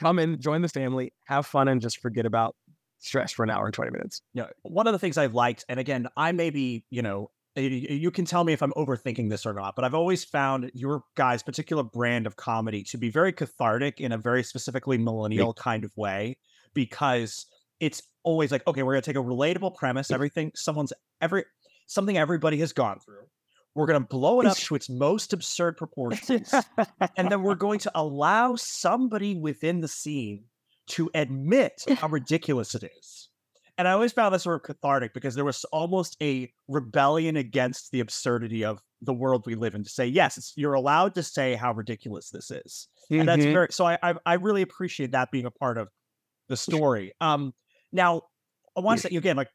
come 0.00 0.18
in, 0.18 0.40
join 0.40 0.62
the 0.62 0.68
family, 0.68 1.12
have 1.26 1.46
fun, 1.46 1.68
and 1.68 1.80
just 1.80 2.00
forget 2.00 2.24
about 2.26 2.56
stress 3.02 3.32
for 3.32 3.42
an 3.42 3.50
hour 3.50 3.66
and 3.66 3.74
20 3.74 3.90
minutes. 3.90 4.22
you 4.32 4.42
know, 4.42 4.48
one 4.62 4.86
of 4.86 4.92
the 4.92 4.98
things 4.98 5.18
I've 5.18 5.34
liked, 5.34 5.64
and 5.68 5.78
again, 5.78 6.08
I 6.16 6.32
may 6.32 6.50
be, 6.50 6.84
you 6.88 7.02
know, 7.02 7.30
you 7.54 8.10
can 8.10 8.24
tell 8.24 8.44
me 8.44 8.54
if 8.54 8.62
I'm 8.62 8.72
overthinking 8.72 9.28
this 9.28 9.44
or 9.44 9.52
not, 9.52 9.76
but 9.76 9.84
I've 9.84 9.94
always 9.94 10.24
found 10.24 10.70
your 10.72 11.02
guys' 11.16 11.42
particular 11.42 11.82
brand 11.82 12.26
of 12.26 12.36
comedy 12.36 12.82
to 12.84 12.96
be 12.96 13.10
very 13.10 13.32
cathartic 13.32 14.00
in 14.00 14.12
a 14.12 14.16
very 14.16 14.42
specifically 14.42 14.96
millennial 14.96 15.52
kind 15.52 15.84
of 15.84 15.94
way 15.94 16.38
because 16.72 17.44
it's 17.78 18.02
always 18.22 18.52
like, 18.52 18.66
okay, 18.66 18.82
we're 18.82 18.94
gonna 18.94 19.02
take 19.02 19.16
a 19.16 19.22
relatable 19.22 19.74
premise, 19.74 20.10
everything 20.10 20.52
someone's 20.54 20.94
every 21.20 21.44
something 21.86 22.16
everybody 22.16 22.56
has 22.58 22.72
gone 22.72 23.00
through. 23.00 23.26
We're 23.74 23.86
gonna 23.86 24.00
blow 24.00 24.40
it 24.40 24.46
up 24.46 24.56
to 24.68 24.74
its 24.74 24.88
most 24.88 25.34
absurd 25.34 25.76
proportions 25.76 26.54
and 27.18 27.30
then 27.30 27.42
we're 27.42 27.54
going 27.54 27.80
to 27.80 27.92
allow 27.94 28.56
somebody 28.56 29.34
within 29.34 29.80
the 29.80 29.88
scene 29.88 30.44
to 30.88 31.10
admit 31.14 31.84
how 31.96 32.08
ridiculous 32.08 32.74
it 32.74 32.84
is. 32.98 33.28
And 33.78 33.88
I 33.88 33.92
always 33.92 34.12
found 34.12 34.34
that 34.34 34.40
sort 34.40 34.56
of 34.56 34.62
cathartic 34.62 35.14
because 35.14 35.34
there 35.34 35.44
was 35.44 35.64
almost 35.66 36.16
a 36.22 36.52
rebellion 36.68 37.36
against 37.36 37.90
the 37.90 38.00
absurdity 38.00 38.64
of 38.64 38.80
the 39.00 39.14
world 39.14 39.44
we 39.46 39.54
live 39.54 39.74
in 39.74 39.82
to 39.82 39.88
say, 39.90 40.06
yes, 40.06 40.36
it's, 40.36 40.52
you're 40.56 40.74
allowed 40.74 41.14
to 41.14 41.22
say 41.22 41.54
how 41.54 41.72
ridiculous 41.72 42.30
this 42.30 42.50
is. 42.50 42.88
And 43.18 43.26
that's 43.26 43.46
Mhm. 43.46 43.52
very, 43.52 43.68
so 43.70 43.86
I, 43.86 43.98
I, 44.02 44.14
I 44.26 44.34
really 44.34 44.62
appreciate 44.62 45.12
that 45.12 45.30
being 45.30 45.46
a 45.46 45.50
part 45.50 45.78
of 45.78 45.88
the 46.48 46.56
story. 46.56 47.12
Um, 47.20 47.54
now, 47.92 48.22
I 48.76 48.80
want 48.80 49.00
to 49.00 49.08
say 49.08 49.16
again, 49.16 49.36
like, 49.36 49.50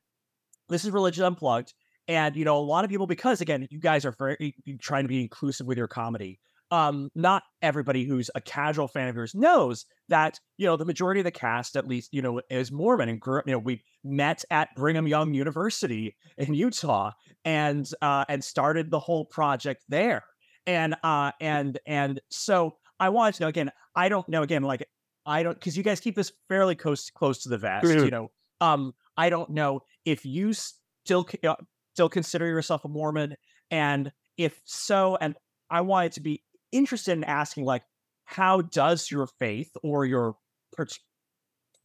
this 0.70 0.84
is 0.84 0.92
Religion 0.92 1.24
Unplugged. 1.26 1.74
And, 2.10 2.36
you 2.36 2.46
know, 2.46 2.58
a 2.58 2.60
lot 2.64 2.86
of 2.86 2.90
people, 2.90 3.06
because 3.08 3.42
again, 3.42 3.68
you 3.70 3.80
guys 3.80 4.06
are 4.06 4.14
very 4.18 4.56
trying 4.80 5.04
to 5.04 5.10
be 5.10 5.22
inclusive 5.22 5.68
with 5.68 5.78
your 5.78 5.88
comedy. 5.90 6.40
Um, 6.70 7.10
not 7.16 7.44
everybody 7.62 8.04
who's 8.04 8.30
a 8.36 8.42
casual 8.42 8.88
fan 8.90 9.08
of 9.08 9.16
yours 9.16 9.34
knows 9.34 9.86
that, 10.10 10.40
you 10.58 10.66
know, 10.66 10.76
the 10.76 10.84
majority 10.86 11.22
of 11.22 11.24
the 11.26 11.32
cast, 11.32 11.78
at 11.78 11.88
least, 11.88 12.10
you 12.14 12.22
know, 12.22 12.42
is 12.50 12.72
Mormon 12.72 13.08
and 13.10 13.22
grew 13.22 13.40
up, 13.40 13.48
you 13.48 13.54
know, 13.54 13.60
we 13.60 13.84
met 14.04 14.44
at 14.52 14.76
Brigham 14.76 15.08
Young 15.08 15.34
University 15.34 16.16
in 16.38 16.54
Utah 16.54 17.12
and 17.46 17.90
uh 18.02 18.26
and 18.28 18.44
started 18.44 18.92
the 18.92 19.00
whole 19.00 19.26
project 19.26 19.84
there. 19.88 20.24
And 20.66 20.96
uh 21.04 21.32
and 21.40 21.80
and 21.88 22.20
so 22.30 22.78
I 23.00 23.10
wanted 23.10 23.36
to 23.36 23.44
know 23.44 23.48
again, 23.48 23.72
I 23.96 24.10
don't 24.10 24.28
know 24.28 24.44
again, 24.44 24.64
like 24.64 24.86
I 25.26 25.44
don't 25.44 25.54
because 25.54 25.78
you 25.78 25.84
guys 25.84 26.00
keep 26.02 26.16
this 26.16 26.32
fairly 26.50 26.76
close 26.76 27.10
close 27.10 27.44
to 27.44 27.50
the 27.50 27.58
vest, 27.58 27.86
Mhm. 27.88 28.06
you 28.06 28.12
know. 28.12 28.32
Um, 28.60 28.94
I 29.16 29.30
don't 29.30 29.52
know 29.52 29.82
if 30.04 30.26
you 30.26 30.52
still 30.54 31.28
uh, 31.48 31.56
still 31.94 32.10
consider 32.10 32.46
yourself 32.48 32.84
a 32.86 32.88
Mormon, 32.90 33.36
and 33.72 34.12
if 34.38 34.62
so, 34.66 35.18
and 35.20 35.36
I 35.70 35.82
wanted 35.82 36.14
to 36.14 36.22
be 36.22 36.44
interested 36.72 37.14
in 37.14 37.24
asking, 37.24 37.66
like, 37.66 37.84
how 38.26 38.62
does 38.62 39.10
your 39.10 39.28
faith 39.40 39.72
or 39.84 40.06
your 40.06 40.36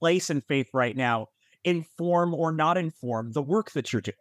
place 0.01 0.31
in 0.31 0.41
faith 0.41 0.69
right 0.75 0.97
now 0.97 1.29
inform 1.65 2.35
or 2.35 2.53
not 2.53 2.77
inform 2.77 3.33
the 3.33 3.43
work 3.43 3.71
that 3.73 3.93
you're 3.93 4.03
doing? 4.03 4.17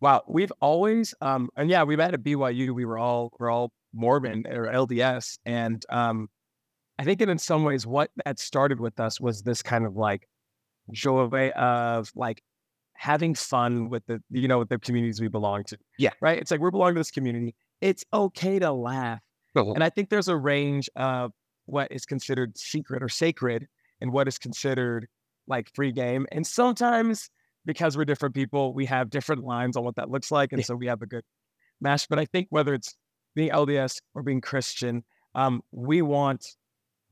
Wow, 0.00 0.22
we've 0.28 0.52
always, 0.60 1.14
um, 1.20 1.48
and 1.56 1.70
yeah, 1.70 1.82
we 1.82 1.96
met 1.96 2.14
at 2.14 2.22
BYU. 2.22 2.74
We 2.74 2.84
were 2.84 2.98
all 2.98 3.32
we're 3.38 3.50
all 3.50 3.72
Mormon 3.92 4.44
or 4.46 4.66
LDS, 4.66 5.38
and 5.46 5.84
um, 5.88 6.28
I 6.98 7.04
think 7.04 7.20
that 7.20 7.28
in 7.28 7.38
some 7.38 7.64
ways, 7.64 7.86
what 7.86 8.10
that 8.24 8.38
started 8.38 8.80
with 8.80 9.00
us 9.00 9.20
was 9.20 9.42
this 9.42 9.62
kind 9.62 9.86
of 9.86 9.96
like 9.96 10.28
joy 10.92 11.50
of 11.50 12.10
like 12.14 12.42
having 12.96 13.34
fun 13.34 13.88
with 13.88 14.04
the 14.06 14.22
you 14.30 14.46
know 14.46 14.58
with 14.58 14.68
the 14.68 14.78
communities 14.78 15.20
we 15.20 15.28
belong 15.28 15.64
to. 15.64 15.78
Yeah. 15.98 16.10
right. 16.20 16.38
It's 16.38 16.50
like 16.50 16.60
we're 16.60 16.70
belonging 16.70 16.96
to 16.96 17.00
this 17.00 17.10
community. 17.10 17.54
It's 17.80 18.04
okay 18.12 18.58
to 18.58 18.72
laugh, 18.72 19.20
and 19.74 19.84
I 19.84 19.90
think 19.90 20.10
there's 20.10 20.28
a 20.28 20.36
range 20.36 20.88
of 20.96 21.32
what 21.66 21.90
is 21.92 22.04
considered 22.06 22.58
secret 22.58 23.02
or 23.02 23.08
sacred, 23.08 23.68
and 24.00 24.12
what 24.12 24.28
is 24.28 24.38
considered 24.38 25.08
like 25.46 25.70
free 25.74 25.92
game, 25.92 26.26
and 26.32 26.46
sometimes 26.46 27.30
because 27.66 27.96
we're 27.96 28.04
different 28.04 28.34
people, 28.34 28.74
we 28.74 28.86
have 28.86 29.10
different 29.10 29.42
lines 29.44 29.76
on 29.76 29.84
what 29.84 29.96
that 29.96 30.10
looks 30.10 30.30
like. 30.30 30.52
And 30.52 30.60
Yeah. 30.60 30.64
so 30.64 30.76
we 30.76 30.86
have 30.86 31.00
a 31.02 31.06
good 31.06 31.24
match. 31.80 32.08
But 32.08 32.18
I 32.18 32.26
think 32.26 32.48
whether 32.50 32.74
it's 32.74 32.96
being 33.34 33.50
LDS 33.50 34.00
or 34.14 34.22
being 34.22 34.40
Christian, 34.40 35.04
Um, 35.36 35.62
we 35.72 36.00
want 36.02 36.46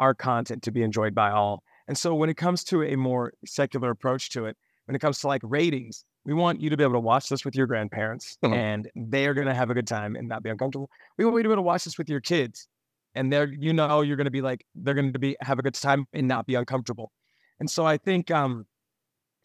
our 0.01 0.15
content 0.15 0.63
to 0.65 0.73
be 0.73 0.83
enjoyed 0.83 1.15
by 1.15 1.31
all. 1.31 1.63
And 1.89 1.99
so 1.99 2.15
when 2.15 2.31
it 2.31 2.37
comes 2.37 2.65
to 2.65 2.83
a 2.83 2.97
more 2.97 3.33
secular 3.47 3.91
approach 3.91 4.31
to 4.31 4.47
it, 4.47 4.57
when 4.87 4.95
it 4.97 4.99
comes 4.99 5.19
to 5.21 5.27
like 5.29 5.43
ratings, 5.45 6.05
we 6.25 6.35
want 6.35 6.61
you 6.61 6.71
to 6.71 6.77
be 6.77 6.83
able 6.85 6.95
to 6.95 7.01
watch 7.01 7.29
this 7.29 7.45
with 7.45 7.55
your 7.55 7.67
grandparents 7.67 8.37
Mhm. 8.45 8.53
and 8.55 8.91
they're 8.95 9.35
going 9.35 9.47
to 9.47 9.55
have 9.55 9.71
a 9.71 9.75
good 9.75 9.87
time 9.87 10.17
and 10.17 10.29
not 10.29 10.43
be 10.43 10.51
uncomfortable. 10.51 10.89
We 11.19 11.25
want 11.25 11.37
you 11.37 11.43
to 11.45 11.49
be 11.49 11.53
able 11.53 11.63
to 11.63 11.67
watch 11.67 11.85
this 11.85 11.99
with 11.99 12.09
your 12.09 12.21
kids 12.21 12.69
and 13.15 13.33
they're, 13.33 13.53
you 13.53 13.73
know, 13.73 14.01
you're 14.03 14.17
going 14.17 14.25
to 14.27 14.31
be 14.31 14.41
like, 14.43 14.65
they're 14.75 14.95
going 14.95 15.13
to 15.13 15.19
be, 15.19 15.37
have 15.41 15.59
a 15.59 15.63
good 15.63 15.75
time 15.75 16.07
and 16.13 16.27
not 16.29 16.47
be 16.47 16.55
uncomfortable. 16.55 17.13
And 17.61 17.71
so 17.71 17.85
I 17.87 17.97
think, 17.99 18.31
um, 18.31 18.67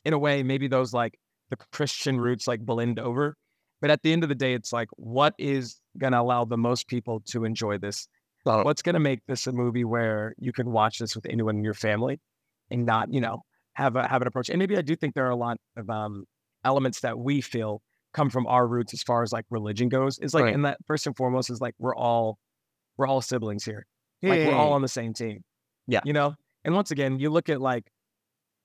in 0.06 0.14
a 0.14 0.20
way, 0.20 0.42
maybe 0.44 0.68
those 0.68 0.94
like 0.94 1.20
the 1.50 1.58
Christian 1.72 2.20
roots 2.20 2.48
like 2.48 2.62
blend 2.62 3.00
over. 3.00 3.36
But 3.82 3.92
at 3.92 4.02
the 4.02 4.12
end 4.12 4.24
of 4.24 4.30
the 4.30 4.36
day, 4.36 4.54
it's 4.54 4.74
like, 4.74 4.88
what 4.98 5.36
is 5.38 5.80
going 5.98 6.14
to 6.14 6.20
allow 6.20 6.46
the 6.46 6.58
most 6.58 6.88
people 6.88 7.20
to 7.28 7.44
enjoy 7.46 7.78
this? 7.78 8.08
What's 8.64 8.82
going 8.82 8.94
to 8.96 9.00
make 9.00 9.20
this 9.28 9.46
a 9.46 9.52
movie 9.52 9.84
where 9.84 10.34
you 10.40 10.52
can 10.54 10.72
watch 10.72 11.00
this 11.00 11.16
with 11.16 11.26
anyone 11.28 11.58
in 11.58 11.64
your 11.64 11.74
family 11.74 12.20
and 12.72 12.86
not, 12.86 13.14
you 13.14 13.20
know, 13.22 13.44
have 13.78 13.96
a 13.96 14.08
have 14.08 14.22
an 14.22 14.28
approach? 14.28 14.50
And 14.50 14.60
maybe 14.60 14.76
I 14.78 14.82
do 14.82 14.96
think 14.96 15.14
there 15.14 15.28
are 15.28 15.32
a 15.32 15.36
lot 15.36 15.58
of 15.78 15.90
um, 15.90 16.26
elements 16.66 17.02
that 17.02 17.18
we 17.18 17.42
feel 17.42 17.82
come 18.14 18.30
from 18.30 18.48
our 18.48 18.68
roots 18.68 18.94
as 18.94 19.04
far 19.04 19.22
as 19.24 19.32
like 19.32 19.46
religion 19.52 19.88
goes. 19.90 20.18
Is 20.20 20.34
like, 20.34 20.46
Right. 20.46 20.54
and 20.56 20.66
that 20.66 20.78
first 20.88 21.06
and 21.06 21.16
foremost 21.16 21.50
is 21.50 21.62
like 21.62 21.76
we're 21.78 21.96
all 21.96 22.38
we're 22.98 23.08
all 23.08 23.22
siblings 23.22 23.64
here. 23.64 23.86
Like 24.24 24.40
we're 24.48 24.56
all 24.56 24.74
on 24.74 24.82
the 24.82 24.88
same 24.88 25.14
team. 25.14 25.44
Yeah. 25.86 26.02
You 26.04 26.14
know? 26.14 26.34
And 26.66 26.74
once 26.74 26.90
again, 26.92 27.20
you 27.20 27.30
look 27.30 27.50
at 27.50 27.62
like, 27.62 27.84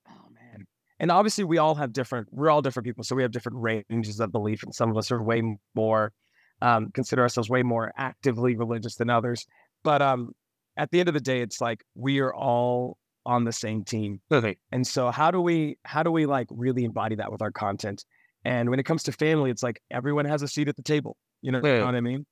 oh 0.09 0.28
man. 0.33 0.64
And 0.99 1.11
obviously 1.11 1.45
we 1.45 1.59
all 1.59 1.75
have 1.75 1.92
different, 1.92 2.28
we're 2.31 2.49
all 2.49 2.62
different 2.62 2.87
people. 2.87 3.04
So 3.04 3.14
we 3.14 3.23
have 3.23 3.31
different 3.33 3.59
ranges 3.61 4.19
of 4.19 4.33
belief. 4.33 4.62
And 4.62 4.75
some 4.75 4.90
of 4.90 4.97
us 4.97 5.12
are 5.12 5.23
way 5.23 5.42
more, 5.75 6.12
um, 6.62 6.90
consider 6.95 7.21
ourselves 7.23 7.50
way 7.50 7.62
more 7.62 7.92
actively 7.97 8.57
religious 8.57 8.95
than 8.97 9.11
others. 9.11 9.45
But 9.85 10.00
um 10.00 10.33
at 10.78 10.90
the 10.90 11.00
end 11.00 11.09
of 11.11 11.14
the 11.14 11.21
day, 11.21 11.42
it's 11.42 11.61
like 11.61 11.85
we 11.95 12.21
are 12.21 12.35
all 12.35 12.97
on 13.25 13.45
the 13.45 13.52
same 13.52 13.85
team. 13.85 14.21
okay. 14.31 14.57
And 14.73 14.87
so 14.87 15.11
how 15.11 15.31
do 15.31 15.41
we 15.41 15.79
how 15.85 16.02
do 16.02 16.11
we 16.11 16.26
like 16.26 16.49
really 16.50 16.85
embody 16.85 17.14
that 17.17 17.31
with 17.33 17.43
our 17.43 17.50
content? 17.52 18.05
And 18.45 18.71
when 18.71 18.79
it 18.81 18.85
comes 18.85 19.02
to 19.05 19.12
family, 19.12 19.50
it's 19.50 19.62
like 19.62 19.81
everyone 19.91 20.25
has 20.25 20.43
a 20.43 20.49
seat 20.49 20.69
at 20.69 20.76
the 20.76 20.83
table. 20.83 21.17
You 21.43 21.52
know, 21.52 21.61
Yeah. 21.62 21.73
you 21.75 21.79
know 21.81 21.87
what 21.87 21.95
I 21.95 22.00
mean? 22.00 22.26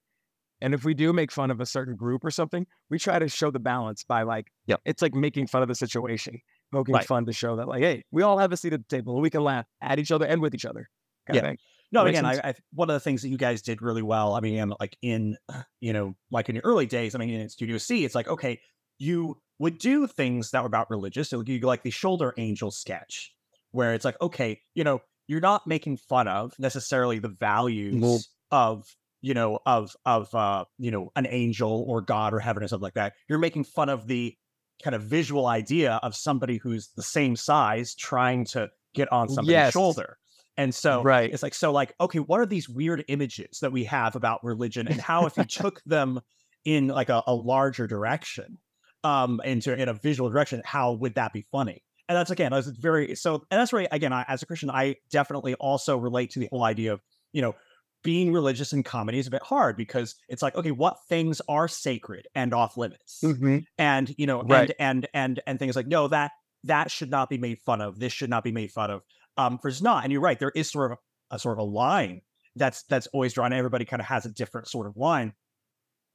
And 0.63 0.75
if 0.75 0.85
we 0.85 0.93
do 0.93 1.13
make 1.13 1.33
fun 1.33 1.51
of 1.51 1.61
a 1.61 1.67
certain 1.67 1.97
group 1.97 2.25
or 2.25 2.31
something, 2.31 2.67
we 2.91 2.99
try 2.99 3.19
to 3.19 3.29
show 3.29 3.51
the 3.51 3.59
balance 3.61 4.05
by 4.05 4.25
like, 4.25 4.49
Yep. 4.67 4.81
it's 4.85 5.01
like 5.03 5.15
making 5.15 5.47
fun 5.47 5.63
of 5.63 5.69
the 5.69 5.75
situation, 5.75 6.39
poking 6.73 6.95
Right. 6.95 7.07
fun 7.07 7.25
to 7.27 7.33
show 7.33 7.57
that 7.57 7.67
like, 7.69 7.83
hey, 7.83 8.05
we 8.11 8.23
all 8.23 8.39
have 8.39 8.53
a 8.53 8.57
seat 8.57 8.73
at 8.73 8.81
the 8.87 8.97
table 8.97 9.15
and 9.15 9.23
we 9.23 9.31
can 9.31 9.43
laugh 9.43 9.67
at 9.81 9.99
each 9.99 10.11
other 10.13 10.27
and 10.27 10.41
with 10.43 10.55
each 10.55 10.67
other. 10.67 10.91
Yeah. 11.33 11.55
No, 11.93 12.05
again, 12.07 12.25
I. 12.25 12.35
I 12.51 12.55
one 12.73 12.89
of 12.89 12.95
the 12.95 13.01
things 13.01 13.23
that 13.23 13.31
you 13.31 13.37
guys 13.37 13.63
did 13.63 13.83
really 13.83 14.03
well. 14.03 14.35
I 14.35 14.41
mean, 14.41 14.73
like 14.79 14.97
in 15.03 15.37
you 15.81 15.93
know, 15.93 16.15
like 16.31 16.49
in 16.49 16.55
your 16.55 16.63
early 16.65 16.87
days. 16.87 17.15
I 17.15 17.19
mean, 17.19 17.31
in 17.31 17.49
Studio 17.49 17.79
C, 17.79 18.05
it's 18.05 18.15
like 18.15 18.29
okay, 18.29 18.61
you 18.99 19.37
would 19.61 19.79
do 19.79 20.09
things 20.09 20.51
that 20.51 20.63
were 20.63 20.69
about 20.69 20.91
religious. 20.91 21.31
So 21.31 21.43
you 21.43 21.61
like 21.61 21.85
the 21.85 21.91
shoulder 21.93 22.35
angel 22.39 22.73
sketch, 22.73 23.33
where 23.71 23.95
it's 23.95 24.05
like 24.05 24.21
okay, 24.21 24.61
you 24.75 24.85
know, 24.85 25.01
you're 25.29 25.41
not 25.41 25.69
making 25.69 25.99
fun 25.99 26.29
of 26.29 26.55
necessarily 26.59 27.21
the 27.21 27.29
values 27.29 28.29
of 28.51 28.97
you 29.23 29.35
know 29.35 29.61
of 29.67 29.97
of 30.07 30.35
uh 30.35 30.65
you 30.79 30.91
know 30.91 31.13
an 31.17 31.29
angel 31.31 31.85
or 31.89 32.01
God 32.03 32.35
or 32.35 32.41
heaven 32.41 32.65
or 32.65 32.69
something 32.69 32.83
like 32.85 32.95
that. 32.95 33.15
You're 33.29 33.39
making 33.39 33.65
fun 33.65 33.89
of 33.89 34.09
the 34.09 34.37
kind 34.83 34.95
of 34.97 35.03
visual 35.03 35.47
idea 35.47 36.01
of 36.03 36.15
somebody 36.17 36.57
who's 36.57 36.89
the 36.97 37.03
same 37.03 37.37
size 37.37 37.95
trying 37.95 38.45
to 38.47 38.71
get 38.95 39.13
on 39.13 39.29
somebody's 39.29 39.65
Yes. 39.65 39.67
shoulder. 39.67 40.19
And 40.57 40.75
so 40.75 41.09
Right. 41.09 41.31
it's 41.31 41.43
like, 41.43 41.55
so 41.55 41.71
like, 41.71 41.95
okay, 42.01 42.19
what 42.19 42.41
are 42.41 42.47
these 42.47 42.69
weird 42.69 43.05
images 43.09 43.59
that 43.61 43.73
we 43.73 43.85
have 43.85 44.17
about 44.17 44.43
religion 44.43 44.89
and 44.89 45.01
how 45.01 45.27
if 45.27 45.37
you 45.39 45.45
took 45.47 45.83
them 45.85 46.21
in 46.65 46.89
like 46.89 47.09
a, 47.09 47.23
a 47.27 47.35
larger 47.35 47.87
direction, 47.87 48.59
um, 49.05 49.41
into 49.45 49.75
in 49.77 49.89
a 49.89 49.95
visual 49.95 50.31
direction, 50.31 50.63
how 50.65 50.93
would 50.93 51.15
that 51.15 51.33
be 51.33 51.43
funny? 51.43 51.83
And 52.09 52.17
that's 52.17 52.31
again, 52.31 52.51
that's 52.53 52.67
very 52.69 53.15
so 53.15 53.35
and 53.51 53.61
that's 53.61 53.73
where 53.73 53.87
again, 53.93 54.13
I, 54.13 54.25
as 54.29 54.43
a 54.43 54.47
Christian, 54.47 54.71
I 54.71 54.97
definitely 55.11 55.55
also 55.55 55.97
relate 55.97 56.31
to 56.33 56.41
the 56.41 56.49
whole 56.51 56.65
idea 56.65 56.93
of, 56.93 57.01
you 57.33 57.41
know, 57.43 57.55
being 58.03 58.33
religious 58.33 58.73
in 58.73 58.83
comedy 58.83 59.19
is 59.19 59.27
a 59.27 59.31
bit 59.31 59.43
hard 59.43 59.77
because 59.77 60.17
it's 60.29 60.43
like, 60.43 60.55
okay, 60.57 60.71
what 60.71 60.97
things 61.09 61.41
are 61.49 61.69
sacred 61.69 62.27
and 62.35 62.55
off 62.55 62.77
limits? 62.77 63.31
and 63.79 64.15
you 64.19 64.27
know 64.27 64.43
Right. 64.43 64.49
and 64.49 64.75
and 64.79 65.09
and 65.15 65.41
and 65.47 65.59
things 65.59 65.77
like 65.77 65.87
no 65.87 66.09
that 66.09 66.33
that 66.65 66.91
should 66.91 67.11
not 67.11 67.29
be 67.31 67.39
made 67.39 67.59
fun 67.61 67.81
of 67.81 67.99
this 67.99 68.13
should 68.13 68.31
not 68.31 68.45
be 68.45 68.53
made 68.53 68.71
fun 68.71 68.91
of 68.91 69.03
um 69.37 69.59
for 69.59 69.69
it's 69.69 69.81
not 69.83 70.05
and 70.05 70.13
you're 70.13 70.21
right 70.21 70.39
there 70.39 70.53
is 70.55 70.71
sort 70.71 70.93
of 70.93 70.99
a 71.31 71.39
sort 71.39 71.59
of 71.59 71.63
a 71.63 71.67
line 71.69 72.21
that's 72.57 72.83
that's 72.85 73.07
always 73.09 73.33
drawn 73.33 73.53
everybody 73.53 73.85
kind 73.85 74.01
of 74.01 74.07
has 74.07 74.27
a 74.27 74.33
different 74.33 74.69
sort 74.69 74.87
of 74.87 74.97
line 74.97 75.33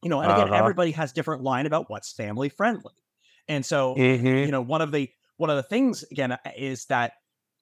you 0.05 0.11
know 0.11 0.21
and 0.21 0.31
again 0.31 0.49
Uh-huh. 0.49 0.53
everybody 0.53 0.91
has 0.91 1.13
different 1.13 1.43
line 1.43 1.67
about 1.67 1.89
what's 1.91 2.13
family 2.13 2.49
friendly 2.49 2.93
and 3.49 3.65
so 3.65 4.03
Mhm. 4.03 4.45
you 4.45 4.51
know 4.53 4.61
one 4.61 4.81
of 4.81 4.93
the 4.93 5.11
one 5.37 5.51
of 5.51 5.57
the 5.57 5.63
things 5.63 6.03
again 6.11 6.37
is 6.57 6.85
that 6.87 7.13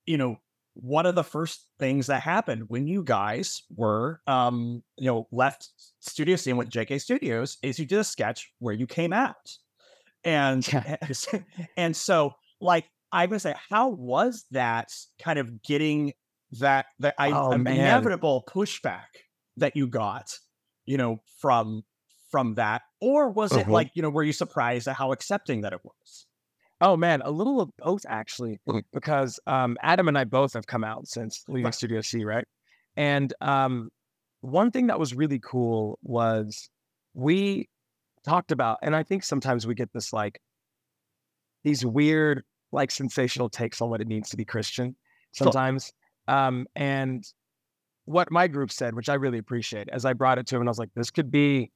you 0.08 0.18
know 0.18 0.38
one 0.76 1.08
of 1.08 1.16
the 1.16 1.24
first 1.24 1.70
things 1.80 2.08
that 2.08 2.22
happened 2.24 2.66
when 2.70 2.88
you 2.88 3.04
guys 3.04 3.64
were 3.76 4.22
um 4.28 4.84
you 4.98 5.08
know 5.08 5.28
left 5.32 5.72
studio 6.02 6.38
C 6.38 6.54
with 6.54 6.70
jk 6.70 7.02
studios 7.02 7.58
is 7.64 7.80
you 7.80 7.88
did 7.88 8.00
a 8.00 8.06
sketch 8.06 8.54
where 8.60 8.76
you 8.76 8.88
came 8.88 9.14
out 9.14 9.58
and 10.24 10.68
Yeah. 10.72 10.98
and 11.78 11.96
so 11.96 12.34
like 12.62 12.86
i'm 13.12 13.30
gonna 13.30 13.40
say 13.40 13.56
how 13.70 13.90
was 13.90 14.46
that 14.52 14.92
kind 15.20 15.40
of 15.40 15.62
getting 15.64 16.14
that 16.52 16.88
the 17.00 17.14
I, 17.22 17.42
Oh, 17.42 17.62
inevitable 17.68 18.46
pushback 18.50 19.08
that 19.58 19.76
you 19.76 19.88
got 19.88 20.38
you 20.86 20.98
know 20.98 21.22
from 21.40 21.84
from 22.34 22.56
that 22.56 22.84
or 23.02 23.30
was 23.30 23.56
it 23.56 23.68
Mhm. 23.68 23.72
like 23.72 23.92
you 23.96 24.04
know 24.04 24.12
were 24.12 24.24
you 24.24 24.34
surprised 24.34 24.90
at 24.90 24.98
how 24.98 25.14
accepting 25.14 25.62
that 25.62 25.74
it 25.74 25.82
was 25.86 26.28
Oh 26.82 26.98
man, 26.98 27.22
a 27.22 27.32
little 27.32 27.62
of 27.62 27.72
both 27.78 28.06
actually, 28.08 28.60
Mhm. 28.68 28.84
because 28.92 29.40
um, 29.48 29.78
Adam 29.82 30.08
and 30.08 30.18
I 30.18 30.26
both 30.26 30.54
have 30.54 30.68
come 30.68 30.84
out 30.84 31.08
since 31.08 31.44
leaving 31.48 31.72
Right. 31.72 31.74
Studio 31.74 32.02
C, 32.02 32.26
right? 32.26 32.46
And 32.96 33.34
um, 33.42 33.90
one 34.42 34.72
thing 34.72 34.88
that 34.88 35.00
was 35.00 35.14
really 35.16 35.40
cool 35.40 35.98
was 36.04 36.70
we 37.14 37.70
talked 38.26 38.52
about, 38.52 38.80
and 38.84 38.96
I 38.96 39.04
think 39.04 39.24
sometimes 39.24 39.68
we 39.68 39.76
get 39.76 39.94
this 39.94 40.14
like 40.14 40.42
these 41.64 41.86
weird, 41.86 42.44
like 42.72 42.92
sensational 42.92 43.50
takes 43.50 43.82
on 43.82 43.90
what 43.90 44.02
it 44.02 44.08
means 44.08 44.30
to 44.30 44.38
be 44.38 44.46
Christian 44.46 44.96
sometimes. 45.32 45.92
Um, 46.28 46.68
and 46.76 47.24
what 48.06 48.32
my 48.32 48.48
group 48.48 48.72
said, 48.72 48.96
which 48.96 49.10
I 49.10 49.16
really 49.16 49.40
appreciate, 49.40 49.90
as 49.90 50.06
I 50.06 50.14
brought 50.14 50.40
it 50.40 50.48
to 50.48 50.56
him, 50.56 50.62
and 50.64 50.70
I 50.70 50.72
was 50.72 50.80
like, 50.80 50.92
this 50.96 51.12
could 51.12 51.32
be 51.32 51.72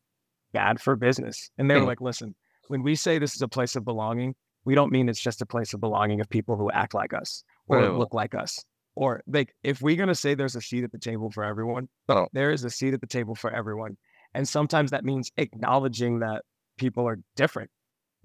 bad 0.54 0.82
for 0.82 0.96
business. 0.96 1.50
And 1.58 1.70
they 1.70 1.76
were 1.76 1.82
Mhm. 1.82 1.88
like, 1.88 2.02
listen, 2.02 2.36
when 2.68 2.84
we 2.84 2.96
say 2.96 3.20
this 3.20 3.36
is 3.36 3.42
a 3.42 3.48
place 3.48 3.76
of 3.76 3.86
belonging, 3.86 4.36
we 4.66 4.76
don't 4.76 4.92
mean 4.92 5.08
it's 5.10 5.22
just 5.22 5.42
a 5.42 5.46
place 5.46 5.74
of 5.74 5.80
belonging 5.80 6.20
of 6.22 6.30
people 6.30 6.58
who 6.58 6.70
act 6.72 6.94
like 6.94 7.14
us 7.14 7.44
or 7.68 7.90
look 7.90 8.14
like 8.14 8.36
us. 8.36 8.64
Or 8.96 9.22
like 9.28 9.54
if 9.64 9.82
we're 9.82 9.96
gonna 9.96 10.16
say 10.16 10.34
there's 10.36 10.56
a 10.56 10.62
seat 10.62 10.84
at 10.84 10.92
the 10.92 10.98
table 11.00 11.30
for 11.32 11.44
everyone, 11.44 11.88
Oh. 12.10 12.28
there 12.34 12.52
is 12.52 12.64
a 12.64 12.70
seat 12.70 12.94
at 12.94 13.02
the 13.02 13.08
table 13.08 13.36
for 13.36 13.52
everyone. 13.52 13.98
And 14.34 14.48
sometimes 14.48 14.92
that 14.92 15.06
means 15.06 15.32
acknowledging 15.38 16.20
that 16.20 16.44
people 16.78 17.08
are 17.08 17.20
different. 17.36 17.72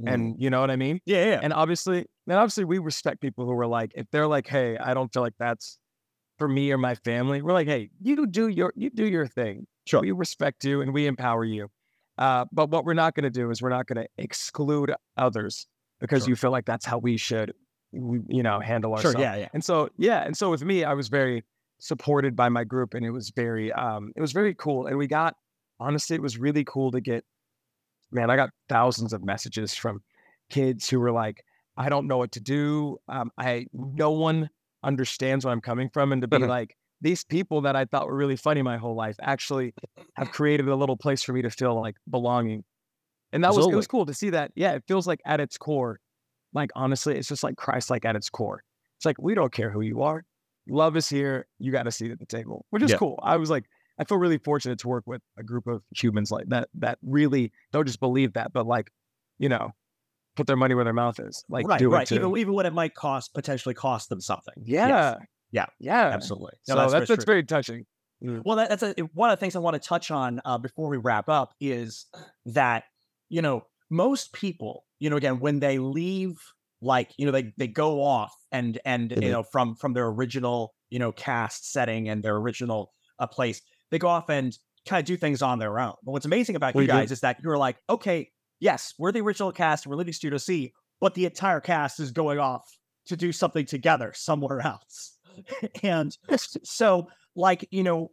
And 0.04 0.34
you 0.40 0.50
know 0.50 0.60
what 0.60 0.70
I 0.70 0.76
mean? 0.76 1.00
yeah 1.06 1.24
yeah 1.26 1.40
And 1.42 1.52
obviously, 1.52 2.06
and 2.26 2.36
obviously 2.36 2.64
we 2.64 2.78
respect 2.78 3.20
people 3.20 3.44
who 3.44 3.52
are 3.52 3.66
like, 3.68 3.92
if 3.94 4.10
they're 4.10 4.26
like, 4.26 4.48
hey, 4.48 4.76
I 4.78 4.94
don't 4.94 5.12
feel 5.12 5.22
like 5.22 5.36
that's 5.38 5.78
for 6.38 6.48
me 6.48 6.72
or 6.72 6.78
my 6.78 6.94
family, 6.96 7.42
we're 7.42 7.52
like, 7.52 7.68
hey, 7.68 7.90
you 8.00 8.26
do 8.26 8.48
your 8.48 8.72
you 8.74 8.90
do 8.90 9.06
your 9.06 9.26
thing. 9.28 9.66
Sure. 9.86 10.00
We 10.00 10.10
respect 10.12 10.64
you 10.64 10.80
and 10.80 10.92
we 10.92 11.06
empower 11.06 11.44
you. 11.44 11.68
Uh, 12.22 12.44
but 12.52 12.70
what 12.70 12.84
we're 12.84 12.94
not 13.04 13.14
going 13.16 13.24
to 13.24 13.30
do 13.40 13.50
is 13.50 13.60
we're 13.60 13.68
not 13.78 13.86
going 13.86 14.00
to 14.04 14.08
exclude 14.16 14.94
others 15.16 15.66
because 16.00 16.22
Sure. 16.22 16.30
you 16.30 16.36
feel 16.36 16.52
like 16.56 16.66
that's 16.72 16.86
how 16.86 16.98
we 16.98 17.16
should, 17.16 17.52
you 17.92 18.42
know, 18.42 18.60
handle 18.60 18.90
sure 18.96 19.08
ourselves. 19.08 19.18
yeah 19.26 19.34
yeah 19.36 19.48
And 19.54 19.64
so, 19.64 19.88
yeah, 19.98 20.20
and 20.26 20.36
so 20.36 20.50
with 20.50 20.64
me, 20.64 20.84
I 20.84 20.94
was 20.94 21.08
very 21.08 21.42
supported 21.80 22.36
by 22.36 22.48
my 22.48 22.64
group, 22.64 22.94
and 22.94 23.04
it 23.04 23.10
was 23.10 23.30
very, 23.30 23.72
um, 23.72 24.12
it 24.14 24.20
was 24.20 24.32
very 24.32 24.54
cool. 24.54 24.86
And 24.86 24.96
we 24.98 25.08
got, 25.08 25.34
honestly, 25.80 26.14
it 26.14 26.22
was 26.22 26.38
really 26.38 26.64
cool 26.64 26.90
to 26.92 27.00
get. 27.00 27.24
Man, 28.12 28.30
I 28.30 28.36
got 28.36 28.50
thousands 28.68 29.12
of 29.12 29.24
messages 29.24 29.74
from 29.74 30.02
kids 30.50 30.88
who 30.90 31.00
were 31.00 31.12
like, 31.12 31.44
"I 31.76 31.88
don't 31.88 32.06
know 32.06 32.18
what 32.18 32.32
to 32.32 32.40
do. 32.40 32.98
Um, 33.08 33.30
I 33.38 33.66
no 33.72 34.10
one 34.12 34.50
understands 34.84 35.44
where 35.44 35.52
I'm 35.52 35.60
coming 35.62 35.88
from," 35.88 36.12
and 36.12 36.20
to 36.22 36.28
be 36.28 36.38
like, 36.58 36.76
these 37.02 37.24
people 37.24 37.60
that 37.62 37.76
I 37.76 37.84
thought 37.84 38.06
were 38.06 38.16
really 38.16 38.36
funny 38.36 38.62
my 38.62 38.78
whole 38.78 38.94
life 38.94 39.16
actually 39.20 39.74
have 40.14 40.30
created 40.32 40.68
a 40.68 40.76
little 40.76 40.96
place 40.96 41.22
for 41.22 41.32
me 41.32 41.42
to 41.42 41.50
feel 41.50 41.78
like 41.78 41.96
belonging. 42.08 42.64
And 43.32 43.44
that 43.44 43.54
was 43.54 43.66
it 43.66 43.74
was 43.74 43.86
cool 43.86 44.06
to 44.06 44.14
see 44.14 44.30
that. 44.30 44.52
Yeah, 44.54 44.72
it 44.72 44.84
feels 44.86 45.06
like 45.06 45.20
at 45.26 45.40
its 45.40 45.58
core, 45.58 45.98
like 46.54 46.70
honestly, 46.76 47.16
it's 47.16 47.28
just 47.28 47.42
like 47.42 47.56
Christ 47.56 47.90
like 47.90 48.04
at 48.04 48.14
its 48.16 48.30
core. 48.30 48.62
It's 48.98 49.04
like 49.04 49.20
we 49.20 49.34
don't 49.34 49.52
care 49.52 49.70
who 49.70 49.80
you 49.80 50.02
are. 50.02 50.24
Love 50.68 50.96
is 50.96 51.08
here. 51.08 51.46
You 51.58 51.72
got 51.72 51.88
a 51.88 51.90
seat 51.90 52.12
at 52.12 52.20
the 52.20 52.26
table, 52.26 52.66
which 52.70 52.82
is 52.82 52.92
Yeah. 52.92 52.98
cool. 52.98 53.18
I 53.22 53.36
was 53.36 53.50
like, 53.50 53.64
I 53.98 54.04
feel 54.04 54.18
really 54.18 54.38
fortunate 54.38 54.78
to 54.80 54.88
work 54.88 55.04
with 55.06 55.22
a 55.36 55.42
group 55.42 55.66
of 55.66 55.82
humans 55.90 56.30
like 56.30 56.46
that 56.48 56.68
that 56.74 56.98
really 57.02 57.52
don't 57.72 57.86
just 57.86 58.00
believe 58.00 58.34
that, 58.34 58.52
but 58.52 58.66
like, 58.66 58.90
you 59.38 59.48
know, 59.48 59.72
put 60.36 60.46
their 60.46 60.56
money 60.56 60.74
where 60.74 60.84
their 60.84 60.92
mouth 60.92 61.18
is. 61.18 61.44
Like 61.48 61.66
right 61.66 61.78
do 61.78 61.88
right 61.90 62.10
even 62.12 62.36
even 62.36 62.54
when 62.54 62.66
it 62.66 62.72
might 62.72 62.94
cost 62.94 63.34
potentially 63.34 63.74
cost 63.74 64.08
them 64.08 64.20
something 64.20 64.54
yeah. 64.62 64.88
Yes. 64.88 65.16
Yeah. 65.52 65.66
Yeah. 65.78 66.08
absolutely 66.14 66.54
No, 66.66 66.74
So 66.74 66.76
that's 66.76 66.94
very 66.94 67.06
that's 67.08 67.24
very 67.24 67.44
touching. 67.44 67.86
Well, 68.44 68.56
that, 68.56 68.68
that's 68.70 68.82
a, 68.82 68.94
one 69.14 69.30
of 69.30 69.38
the 69.38 69.40
things 69.40 69.54
I 69.56 69.60
want 69.60 69.80
to 69.80 69.88
touch 69.88 70.10
on 70.10 70.40
uh, 70.44 70.58
before 70.58 70.88
we 70.88 70.96
wrap 70.96 71.28
up 71.28 71.54
is 71.60 72.06
that, 72.46 72.84
you 73.28 73.42
know, 73.42 73.66
most 73.90 74.32
people, 74.32 74.84
you 74.98 75.10
know, 75.10 75.16
again, 75.16 75.38
when 75.40 75.60
they 75.60 75.78
leave, 75.78 76.40
like, 76.80 77.12
you 77.18 77.26
know, 77.26 77.32
they 77.32 77.52
they 77.56 77.68
go 77.68 78.02
off 78.02 78.34
and 78.50 78.80
and 78.84 79.12
Mhm. 79.16 79.22
you 79.22 79.30
know, 79.30 79.42
from 79.42 79.76
from 79.76 79.92
their 79.92 80.06
original, 80.08 80.74
you 80.90 80.98
know, 80.98 81.12
cast 81.12 81.70
setting 81.70 82.08
and 82.08 82.22
their 82.24 82.36
original 82.36 82.92
uh, 83.18 83.26
place, 83.26 83.60
they 83.90 83.98
go 83.98 84.08
off 84.08 84.28
and 84.28 84.58
kind 84.88 84.98
of 85.00 85.06
do 85.06 85.16
things 85.16 85.42
on 85.42 85.58
their 85.58 85.78
own. 85.78 85.94
But 86.02 86.12
what's 86.12 86.26
amazing 86.26 86.56
about 86.56 86.74
We 86.74 86.82
you 86.82 86.86
do. 86.86 86.92
guys 86.92 87.12
is 87.12 87.20
that 87.20 87.38
you're 87.42 87.58
like, 87.58 87.78
okay, 87.88 88.30
yes, 88.58 88.94
we're 88.98 89.12
the 89.12 89.20
original 89.20 89.52
cast, 89.52 89.86
we're 89.86 89.94
leaving 89.96 90.12
Studio 90.12 90.38
C, 90.38 90.72
but 91.00 91.14
the 91.14 91.24
entire 91.26 91.60
cast 91.60 92.00
is 92.00 92.10
going 92.10 92.38
off 92.40 92.64
to 93.06 93.16
do 93.16 93.30
something 93.32 93.66
together 93.66 94.12
somewhere 94.14 94.60
else. 94.60 95.18
and 95.82 96.16
so, 96.64 97.08
like, 97.34 97.66
you 97.70 97.82
know, 97.82 98.10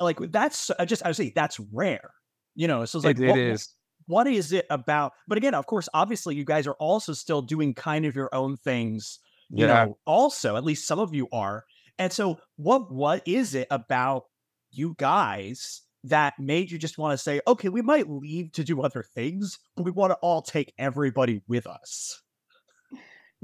like 0.00 0.18
that's 0.30 0.70
I 0.78 0.84
just 0.84 1.04
I 1.04 1.08
would 1.08 1.16
say 1.16 1.32
that's 1.34 1.58
rare. 1.72 2.10
You 2.54 2.68
know, 2.68 2.84
so 2.84 2.98
it's 2.98 3.04
like 3.04 3.18
it, 3.18 3.24
it 3.24 3.28
what- 3.30 3.38
is. 3.38 3.68
what 4.06 4.26
is 4.26 4.52
it 4.52 4.66
about? 4.70 5.12
But 5.28 5.38
again, 5.38 5.54
of 5.54 5.66
course, 5.66 5.88
obviously, 5.94 6.34
you 6.36 6.44
guys 6.44 6.66
are 6.66 6.74
also 6.74 7.12
still 7.12 7.42
doing 7.42 7.74
kind 7.74 8.04
of 8.06 8.14
your 8.16 8.32
own 8.34 8.56
things. 8.56 9.18
You 9.50 9.66
Yeah. 9.66 9.84
know, 9.84 9.98
also 10.06 10.56
at 10.56 10.64
least 10.64 10.86
some 10.86 10.98
of 10.98 11.14
you 11.14 11.28
are. 11.32 11.64
And 11.98 12.12
so, 12.12 12.38
what 12.56 12.92
what 12.92 13.22
is 13.26 13.54
it 13.54 13.68
about 13.70 14.24
you 14.70 14.94
guys 14.98 15.82
that 16.04 16.34
made 16.38 16.70
you 16.70 16.78
just 16.78 16.98
want 16.98 17.12
to 17.12 17.18
say, 17.18 17.40
okay, 17.46 17.68
we 17.68 17.80
might 17.82 18.10
leave 18.10 18.52
to 18.52 18.64
do 18.64 18.82
other 18.82 19.02
things, 19.02 19.58
but 19.76 19.84
we 19.84 19.90
want 19.90 20.10
to 20.10 20.16
all 20.16 20.42
take 20.42 20.74
everybody 20.78 21.40
with 21.48 21.66
us? 21.66 22.20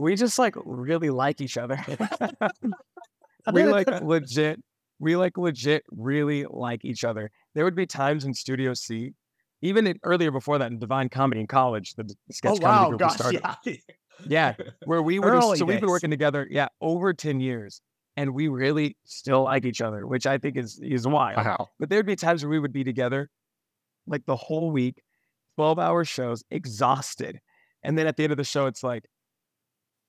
We 0.01 0.17
just 0.17 0.39
like 0.39 0.55
really 0.65 1.11
like 1.11 1.41
each 1.41 1.59
other. 1.59 1.79
We 3.53 3.65
like 3.65 3.89
legit. 4.03 4.63
We 4.99 5.17
like 5.17 5.39
legit 5.39 5.83
really 5.91 6.45
like 6.49 6.85
each 6.85 7.05
other. 7.05 7.31
There 7.55 7.65
would 7.65 7.75
be 7.75 7.87
times 7.87 8.27
in 8.27 8.35
Studio 8.35 8.75
C, 8.75 9.15
even 9.63 9.87
in, 9.87 9.99
earlier 10.03 10.31
before 10.31 10.59
that 10.59 10.71
in 10.71 10.79
Divine 10.79 11.09
Comedy 11.09 11.41
in 11.41 11.47
college, 11.47 11.95
the, 11.95 12.05
the 12.05 12.35
sketch 12.35 12.59
oh 12.59 12.59
comedy 12.59 12.83
wow, 12.83 12.89
group 12.89 13.01
gosh, 13.01 13.15
started. 13.15 13.41
yeah. 13.43 13.75
Yeah, 14.29 14.55
where 14.85 15.01
we 15.01 15.19
were. 15.19 15.41
So 15.57 15.65
we've 15.65 15.81
been 15.81 15.89
working 15.89 16.11
together, 16.11 16.47
yeah, 16.51 16.69
over 16.83 17.15
ten 17.15 17.41
years, 17.41 17.81
and 18.19 18.35
we 18.35 18.49
really 18.49 18.99
still 19.05 19.45
like 19.45 19.65
each 19.65 19.81
other, 19.81 20.07
which 20.07 20.27
I 20.27 20.37
think 20.37 20.59
is 20.59 20.79
is 20.83 21.07
wild. 21.07 21.39
Wow. 21.39 21.69
But 21.79 21.89
there'd 21.89 22.05
be 22.05 22.17
times 22.17 22.45
where 22.45 22.51
we 22.51 22.59
would 22.59 22.75
be 22.75 22.85
together, 22.85 23.31
like 24.07 24.27
the 24.27 24.37
whole 24.37 24.71
week, 24.71 25.03
twelve 25.57 25.79
hour 25.79 26.05
shows, 26.05 26.45
exhausted, 26.51 27.41
and 27.83 27.97
then 27.97 28.07
at 28.07 28.19
the 28.19 28.25
end 28.25 28.33
of 28.33 28.37
the 28.37 28.45
show, 28.45 28.67
it's 28.67 28.83
like, 28.83 29.07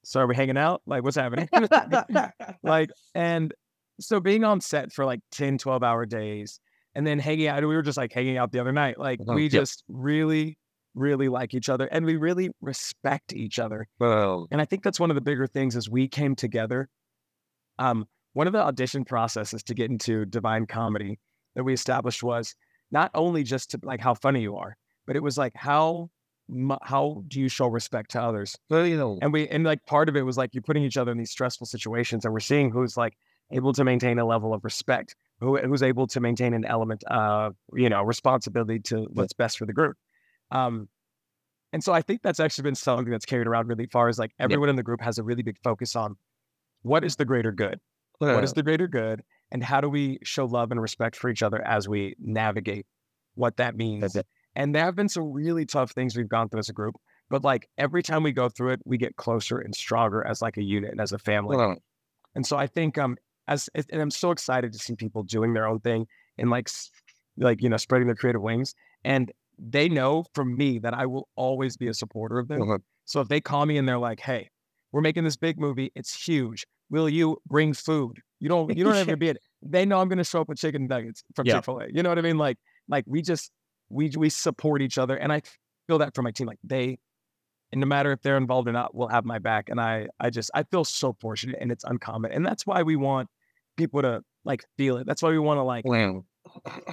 so 0.03 0.19
are 0.19 0.27
we 0.27 0.35
hanging 0.35 0.57
out? 0.57 0.81
Like, 0.85 1.03
what's 1.03 1.15
happening? 1.17 1.47
like, 2.63 2.89
and 3.15 3.53
so 3.99 4.19
being 4.19 4.43
on 4.43 4.61
set 4.61 4.91
for 4.91 5.05
like 5.05 5.19
10, 5.31 5.57
12 5.57 5.83
hour 5.83 6.05
days 6.05 6.59
and 6.95 7.05
then 7.05 7.19
hanging 7.19 7.47
out, 7.47 7.61
we 7.61 7.67
were 7.75 7.81
just 7.81 7.97
like 7.97 8.11
hanging 8.13 8.37
out 8.37 8.51
the 8.51 8.59
other 8.59 8.71
night. 8.71 8.99
Like, 8.99 9.19
Mhm. 9.19 9.35
we 9.35 9.43
Yep. 9.43 9.51
just 9.51 9.83
really, 9.87 10.57
really 10.95 11.29
like 11.29 11.53
each 11.53 11.69
other 11.69 11.85
and 11.87 12.05
we 12.05 12.15
really 12.17 12.49
respect 12.61 13.33
each 13.33 13.59
other. 13.59 13.87
Well, 13.99 14.47
And 14.51 14.59
I 14.61 14.65
think 14.65 14.83
that's 14.83 14.99
one 14.99 15.09
of 15.11 15.15
the 15.15 15.21
bigger 15.21 15.47
things 15.47 15.75
as 15.75 15.89
we 15.89 16.07
came 16.07 16.35
together. 16.35 16.89
Um, 17.79 18.07
one 18.33 18.47
of 18.47 18.53
the 18.53 18.61
audition 18.61 19.05
processes 19.05 19.63
to 19.63 19.73
get 19.73 19.89
into 19.91 20.25
divine 20.25 20.65
comedy 20.65 21.19
that 21.55 21.63
we 21.63 21.73
established 21.73 22.23
was 22.23 22.55
not 22.91 23.11
only 23.13 23.43
just 23.43 23.71
to 23.71 23.79
like 23.83 23.99
how 24.01 24.13
funny 24.13 24.41
you 24.41 24.55
are, 24.57 24.77
but 25.05 25.15
it 25.15 25.23
was 25.23 25.37
like 25.37 25.53
how 25.55 26.09
mu- 26.09 26.09
how 26.83 27.23
do 27.27 27.39
you 27.39 27.49
show 27.49 27.67
respect 27.67 28.11
to 28.11 28.21
others? 28.21 28.57
well, 28.69 28.85
you 28.85 28.97
know, 28.97 29.17
And 29.21 29.33
we 29.33 29.47
and 29.47 29.63
like 29.63 29.85
part 29.85 30.09
of 30.09 30.15
it 30.15 30.23
was 30.23 30.37
like 30.37 30.53
you're 30.53 30.61
putting 30.63 30.83
each 30.83 30.97
other 30.97 31.11
in 31.11 31.17
these 31.17 31.31
stressful 31.31 31.67
situations, 31.67 32.25
and 32.25 32.33
we're 32.33 32.39
seeing 32.39 32.71
who's 32.71 32.97
like 32.97 33.15
able 33.51 33.73
to 33.73 33.83
maintain 33.83 34.19
a 34.19 34.25
level 34.25 34.53
of 34.53 34.63
respect, 34.63 35.15
who 35.39 35.57
who's 35.57 35.83
able 35.83 36.07
to 36.07 36.19
maintain 36.19 36.53
an 36.53 36.65
element 36.65 37.03
of 37.05 37.55
you 37.73 37.89
know 37.89 38.01
responsibility 38.03 38.79
to 38.79 39.07
what's 39.13 39.33
best 39.33 39.57
for 39.57 39.65
the 39.65 39.73
group. 39.73 39.97
Um, 40.51 40.89
and 41.73 41.83
so 41.83 41.93
I 41.93 42.01
think 42.01 42.21
that's 42.21 42.39
actually 42.39 42.63
been 42.63 42.75
something 42.75 43.09
that's 43.11 43.25
carried 43.25 43.47
around 43.47 43.67
really 43.67 43.87
far. 43.87 44.09
Is 44.09 44.19
like 44.19 44.33
everyone 44.39 44.69
in 44.69 44.75
the 44.75 44.83
group 44.83 45.01
has 45.01 45.17
a 45.17 45.23
really 45.23 45.43
big 45.43 45.57
focus 45.63 45.95
on 45.95 46.17
what 46.83 47.03
is 47.03 47.15
the 47.15 47.25
greater 47.25 47.51
good, 47.51 47.79
what 48.19 48.43
is 48.43 48.53
the 48.53 48.63
greater 48.63 48.87
good, 48.87 49.23
and 49.51 49.63
how 49.63 49.81
do 49.81 49.89
we 49.89 50.19
show 50.23 50.45
love 50.45 50.71
and 50.71 50.81
respect 50.81 51.15
for 51.15 51.29
each 51.29 51.43
other 51.43 51.61
as 51.65 51.87
we 51.87 52.15
navigate 52.19 52.85
what 53.35 53.57
that 53.57 53.75
means. 53.75 54.21
And 54.55 54.75
there 54.75 54.83
have 54.85 54.95
been 54.95 55.09
some 55.09 55.31
really 55.31 55.65
tough 55.65 55.91
things 55.91 56.15
we've 56.15 56.27
gone 56.29 56.49
through 56.49 56.59
as 56.59 56.69
a 56.69 56.73
group, 56.73 56.95
but 57.29 57.43
like 57.43 57.69
every 57.77 58.03
time 58.03 58.23
we 58.23 58.31
go 58.31 58.49
through 58.49 58.71
it, 58.73 58.81
we 58.85 58.97
get 58.97 59.15
closer 59.15 59.59
and 59.59 59.73
stronger 59.73 60.25
as 60.25 60.41
like 60.41 60.57
a 60.57 60.63
unit 60.63 60.91
and 60.91 60.99
as 61.01 61.11
a 61.11 61.17
family. 61.19 61.55
And 62.35 62.45
so 62.45 62.57
I 62.57 62.67
think 62.67 62.97
um 62.97 63.17
as 63.47 63.69
and 63.75 64.01
I'm 64.01 64.11
so 64.11 64.31
excited 64.31 64.71
to 64.73 64.79
see 64.79 64.95
people 64.95 65.23
doing 65.23 65.53
their 65.53 65.67
own 65.67 65.79
thing 65.79 66.07
and 66.37 66.49
like 66.49 66.69
like 67.37 67.61
you 67.61 67.69
know 67.69 67.77
spreading 67.77 68.07
their 68.07 68.15
creative 68.15 68.41
wings. 68.41 68.75
And 69.03 69.31
they 69.57 69.89
know 69.89 70.25
from 70.33 70.55
me 70.57 70.79
that 70.79 70.93
I 70.93 71.05
will 71.05 71.27
always 71.35 71.77
be 71.77 71.87
a 71.87 71.93
supporter 71.93 72.39
of 72.39 72.47
them. 72.47 72.67
well, 72.67 72.79
So 73.05 73.21
if 73.21 73.27
they 73.27 73.41
call 73.41 73.65
me 73.65 73.77
and 73.77 73.87
they're 73.87 73.99
like, 73.99 74.19
"Hey, 74.19 74.49
we're 74.91 75.01
making 75.01 75.23
this 75.23 75.37
big 75.37 75.59
movie. 75.59 75.91
It's 75.95 76.13
huge. 76.25 76.65
Will 76.89 77.07
you 77.09 77.37
bring 77.47 77.73
food? 77.73 78.19
You 78.39 78.49
don't. 78.49 78.75
You 78.75 78.83
don't 78.83 78.95
have 78.95 79.07
to 79.07 79.17
be 79.25 79.29
it." 79.29 79.37
They 79.61 79.85
know 79.85 79.99
I'm 79.99 80.07
going 80.09 80.17
to 80.17 80.23
show 80.23 80.41
up 80.41 80.49
with 80.49 80.57
chicken 80.57 80.87
nuggets 80.87 81.23
from 81.35 81.45
Yeah. 81.45 81.55
Chick 81.55 81.65
Fil 81.65 81.79
A. 81.79 81.87
You 81.93 82.01
know 82.03 82.09
what 82.09 82.17
I 82.17 82.21
mean? 82.21 82.37
Like, 82.37 82.57
like 82.87 83.05
we 83.07 83.21
just 83.21 83.51
we 83.91 84.11
we 84.17 84.29
support 84.29 84.81
each 84.81 84.97
other, 84.97 85.15
and 85.15 85.31
I 85.31 85.41
feel 85.87 85.99
that 85.99 86.15
for 86.15 86.21
my 86.21 86.31
team. 86.31 86.47
Like 86.47 86.59
they, 86.63 86.97
and 87.71 87.81
no 87.81 87.87
matter 87.87 88.11
if 88.11 88.21
they're 88.21 88.37
involved 88.37 88.67
or 88.67 88.71
not, 88.71 88.95
will 88.95 89.07
have 89.07 89.25
my 89.25 89.39
back. 89.39 89.69
And 89.69 89.79
I 89.79 90.07
I 90.19 90.29
just 90.29 90.51
I 90.53 90.63
feel 90.63 90.83
so 90.85 91.15
fortunate, 91.19 91.57
and 91.59 91.71
it's 91.71 91.83
uncommon, 91.83 92.31
and 92.31 92.45
that's 92.45 92.65
why 92.65 92.83
we 92.83 92.95
want 92.95 93.29
people 93.77 94.01
to 94.01 94.23
like 94.45 94.63
feel 94.77 94.97
it. 94.97 95.05
That's 95.05 95.21
why 95.21 95.29
we 95.29 95.39
want 95.39 95.57
to 95.57 95.63
like 95.63 95.85
well, 95.85 96.25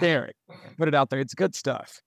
share 0.00 0.26
it, 0.26 0.36
put 0.76 0.88
it 0.88 0.94
out 0.94 1.10
there. 1.10 1.20
It's 1.20 1.34
good 1.34 1.54
stuff. 1.54 2.00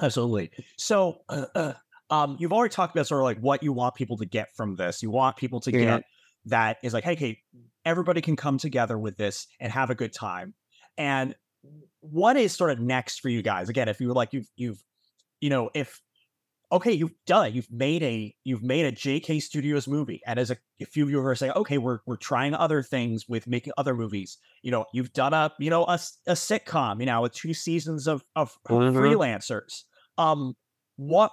Absolutely. 0.00 0.50
So, 0.76 1.18
uh, 1.28 1.46
uh, 1.54 1.72
um, 2.10 2.36
you've 2.38 2.52
already 2.52 2.72
talked 2.72 2.94
about 2.94 3.06
sort 3.06 3.20
of 3.20 3.24
like 3.24 3.38
what 3.38 3.62
you 3.62 3.72
want 3.72 3.94
people 3.94 4.16
to 4.18 4.26
get 4.26 4.48
from 4.56 4.76
this. 4.76 5.02
You 5.02 5.10
want 5.10 5.36
people 5.36 5.60
to 5.60 5.72
Yeah. 5.72 5.78
get 5.78 6.02
that 6.46 6.78
is 6.82 6.92
like, 6.92 7.04
hey, 7.04 7.16
Kate, 7.16 7.38
everybody 7.84 8.20
can 8.20 8.36
come 8.36 8.58
together 8.58 8.98
with 8.98 9.16
this 9.16 9.46
and 9.60 9.72
have 9.72 9.90
a 9.90 9.94
good 9.94 10.12
time. 10.12 10.54
And 10.98 11.34
what 12.10 12.36
is 12.36 12.52
sort 12.52 12.70
of 12.70 12.80
next 12.80 13.20
for 13.20 13.28
you 13.28 13.42
guys? 13.42 13.68
Again, 13.68 13.88
if 13.88 14.00
you 14.00 14.08
were 14.08 14.14
like 14.14 14.32
you've 14.32 14.48
you've 14.56 14.82
you 15.40 15.50
know 15.50 15.70
if 15.74 16.00
okay 16.72 16.92
you've 16.92 17.14
done 17.26 17.46
it. 17.48 17.54
You've 17.54 17.70
made 17.70 18.02
a 18.02 18.34
you've 18.44 18.62
made 18.62 18.86
a 18.86 18.92
jk 18.92 19.40
studios 19.42 19.86
movie 19.86 20.20
and 20.26 20.38
as 20.38 20.50
a, 20.50 20.56
a 20.80 20.86
few 20.86 21.04
of 21.04 21.10
you 21.10 21.20
are 21.24 21.34
saying 21.34 21.52
okay 21.52 21.78
we're 21.78 22.00
we're 22.06 22.16
trying 22.16 22.54
other 22.54 22.82
things 22.82 23.28
with 23.28 23.46
making 23.46 23.72
other 23.76 23.94
movies. 23.94 24.38
You 24.62 24.70
know 24.72 24.86
you've 24.92 25.12
done 25.12 25.34
a 25.34 25.52
you 25.58 25.70
know 25.70 25.84
a, 25.84 25.98
a 26.26 26.32
sitcom 26.32 27.00
you 27.00 27.06
know 27.06 27.22
with 27.22 27.32
two 27.32 27.54
seasons 27.54 28.06
of 28.08 28.24
of 28.34 28.58
Mhm. 28.68 28.94
freelancers. 28.94 29.82
Um 30.18 30.56
what 30.96 31.32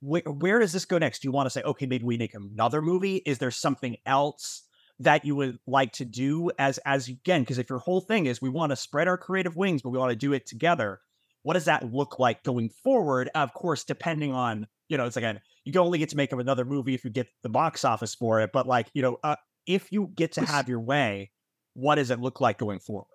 where, 0.00 0.22
where 0.22 0.60
does 0.60 0.72
this 0.72 0.84
go 0.84 0.98
next? 0.98 1.20
Do 1.22 1.28
you 1.28 1.32
want 1.32 1.46
to 1.46 1.50
say 1.50 1.62
okay 1.62 1.86
maybe 1.86 2.04
we 2.04 2.16
make 2.16 2.34
another 2.34 2.80
movie? 2.80 3.16
Is 3.26 3.38
there 3.38 3.50
something 3.50 3.96
else 4.06 4.62
that 5.00 5.24
you 5.24 5.36
would 5.36 5.58
like 5.66 5.92
to 5.92 6.04
do 6.04 6.50
as 6.58 6.78
as 6.84 7.08
again 7.08 7.42
because 7.42 7.58
if 7.58 7.70
your 7.70 7.78
whole 7.78 8.00
thing 8.00 8.26
is 8.26 8.42
we 8.42 8.48
want 8.48 8.70
to 8.70 8.76
spread 8.76 9.08
our 9.08 9.18
creative 9.18 9.56
wings 9.56 9.82
but 9.82 9.90
we 9.90 9.98
want 9.98 10.10
to 10.10 10.16
do 10.16 10.32
it 10.32 10.46
together 10.46 11.00
what 11.42 11.54
does 11.54 11.66
that 11.66 11.92
look 11.92 12.18
like 12.18 12.42
going 12.42 12.68
forward 12.68 13.30
of 13.34 13.52
course 13.54 13.84
depending 13.84 14.32
on 14.32 14.66
you 14.88 14.96
know 14.96 15.06
it's 15.06 15.16
again 15.16 15.40
you 15.64 15.72
can 15.72 15.82
only 15.82 15.98
get 15.98 16.08
to 16.08 16.16
make 16.16 16.32
up 16.32 16.38
another 16.38 16.64
movie 16.64 16.94
if 16.94 17.04
you 17.04 17.10
get 17.10 17.28
the 17.42 17.48
box 17.48 17.84
office 17.84 18.14
for 18.14 18.40
it 18.40 18.50
but 18.52 18.66
like 18.66 18.88
you 18.94 19.02
know 19.02 19.18
uh, 19.22 19.36
if 19.66 19.92
you 19.92 20.10
get 20.14 20.32
to 20.32 20.44
have 20.44 20.68
your 20.68 20.80
way 20.80 21.30
what 21.74 21.96
does 21.96 22.10
it 22.10 22.20
look 22.20 22.40
like 22.40 22.58
going 22.58 22.80
forward 22.80 23.06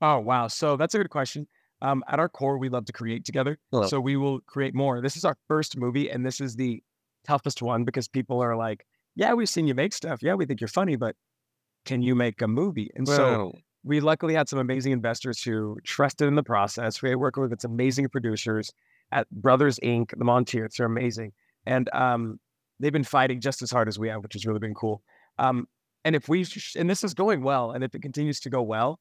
Oh 0.00 0.18
wow! 0.20 0.46
So 0.46 0.76
that's 0.76 0.94
a 0.94 0.98
good 0.98 1.10
question. 1.10 1.46
Um, 1.80 2.02
at 2.08 2.18
our 2.18 2.28
core, 2.28 2.58
we 2.58 2.68
love 2.68 2.84
to 2.86 2.92
create 2.92 3.24
together. 3.24 3.58
Hello. 3.70 3.86
So 3.86 4.00
we 4.00 4.16
will 4.16 4.40
create 4.40 4.74
more. 4.74 5.00
This 5.00 5.16
is 5.16 5.24
our 5.24 5.36
first 5.46 5.76
movie, 5.76 6.10
and 6.10 6.24
this 6.24 6.40
is 6.40 6.56
the 6.56 6.82
toughest 7.26 7.62
one 7.62 7.84
because 7.84 8.08
people 8.08 8.42
are 8.42 8.56
like, 8.56 8.84
"Yeah, 9.18 9.34
we've 9.34 9.48
seen 9.48 9.66
you 9.66 9.74
make 9.74 9.92
stuff. 9.92 10.22
Yeah, 10.22 10.34
we 10.34 10.46
think 10.46 10.60
you're 10.60 10.68
funny, 10.68 10.96
but 10.96 11.14
can 11.84 12.02
you 12.02 12.14
make 12.14 12.40
a 12.40 12.48
movie?" 12.48 12.90
And 12.94 13.06
so 13.16 13.52
we 13.84 14.00
luckily 14.00 14.34
had 14.34 14.48
some 14.48 14.58
amazing 14.58 14.92
investors 14.92 15.42
who 15.42 15.76
trusted 15.84 16.26
in 16.28 16.34
the 16.36 16.42
process. 16.42 17.02
We 17.02 17.14
work 17.14 17.36
with 17.36 17.58
some 17.60 17.72
amazing 17.72 18.08
producers 18.08 18.72
at 19.12 19.28
Brothers 19.30 19.78
Inc., 19.82 20.16
the 20.18 20.24
Monteers. 20.24 20.74
They're 20.76 20.86
amazing, 20.86 21.32
and 21.66 21.88
um, 21.92 22.38
they've 22.80 22.92
been 22.92 23.04
fighting 23.04 23.40
just 23.40 23.62
as 23.62 23.70
hard 23.70 23.88
as 23.88 23.98
we 23.98 24.08
have, 24.08 24.22
which 24.22 24.34
has 24.34 24.46
really 24.46 24.60
been 24.60 24.74
cool. 24.74 25.02
Um, 25.38 25.66
and 26.04 26.14
if 26.16 26.28
we 26.28 26.44
sh- 26.44 26.76
and 26.76 26.88
this 26.88 27.02
is 27.04 27.14
going 27.14 27.42
well, 27.42 27.72
and 27.72 27.82
if 27.84 27.94
it 27.94 28.02
continues 28.02 28.40
to 28.40 28.50
go 28.50 28.62
well, 28.62 29.00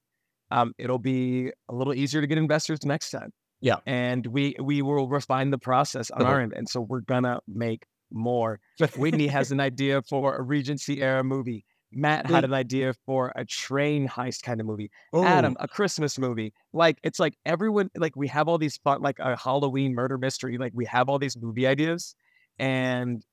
um, 0.52 0.74
it'll 0.78 1.00
be 1.00 1.52
a 1.70 1.74
little 1.76 1.94
easier 1.94 2.22
to 2.22 2.28
get 2.28 2.38
investors 2.38 2.80
next 2.86 3.12
time. 3.12 3.32
Yeah. 3.60 3.78
and 3.88 4.26
we 4.28 4.56
we 4.62 4.82
will 4.84 5.08
refine 5.10 5.50
the 5.50 5.58
process 5.58 6.12
on 6.12 6.22
Uh-huh. 6.22 6.32
our 6.32 6.42
end, 6.42 6.54
and 6.56 6.70
so 6.70 6.80
we're 6.80 7.02
gonna 7.02 7.40
make 7.48 7.86
more. 8.12 8.60
Whitney 8.98 9.28
has 9.28 9.52
an 9.52 9.60
idea 9.60 10.02
for 10.02 10.36
a 10.36 10.42
Regency 10.42 11.02
era 11.02 11.24
movie. 11.24 11.66
Matt 11.92 12.28
had 12.28 12.44
an 12.44 12.54
idea 12.54 12.94
for 13.06 13.32
a 13.36 13.46
train 13.46 14.08
heist 14.08 14.44
kind 14.44 14.60
of 14.60 14.68
movie. 14.68 14.92
Adam, 15.16 15.56
oh. 15.58 15.64
a 15.64 15.68
Christmas 15.68 16.20
movie. 16.20 16.54
Like 16.74 16.98
it's 17.04 17.20
like 17.20 17.36
everyone 17.46 17.90
like 17.96 18.16
we 18.16 18.28
have 18.28 18.48
all 18.48 18.58
these 18.58 18.78
fun 18.78 19.02
like 19.02 19.20
a 19.20 19.38
Halloween 19.38 19.94
murder 19.96 20.18
mystery. 20.18 20.58
Like 20.58 20.74
we 20.76 20.86
have 20.86 21.08
all 21.08 21.18
these 21.18 21.38
movie 21.38 21.66
ideas, 21.66 22.16
and 22.60 23.24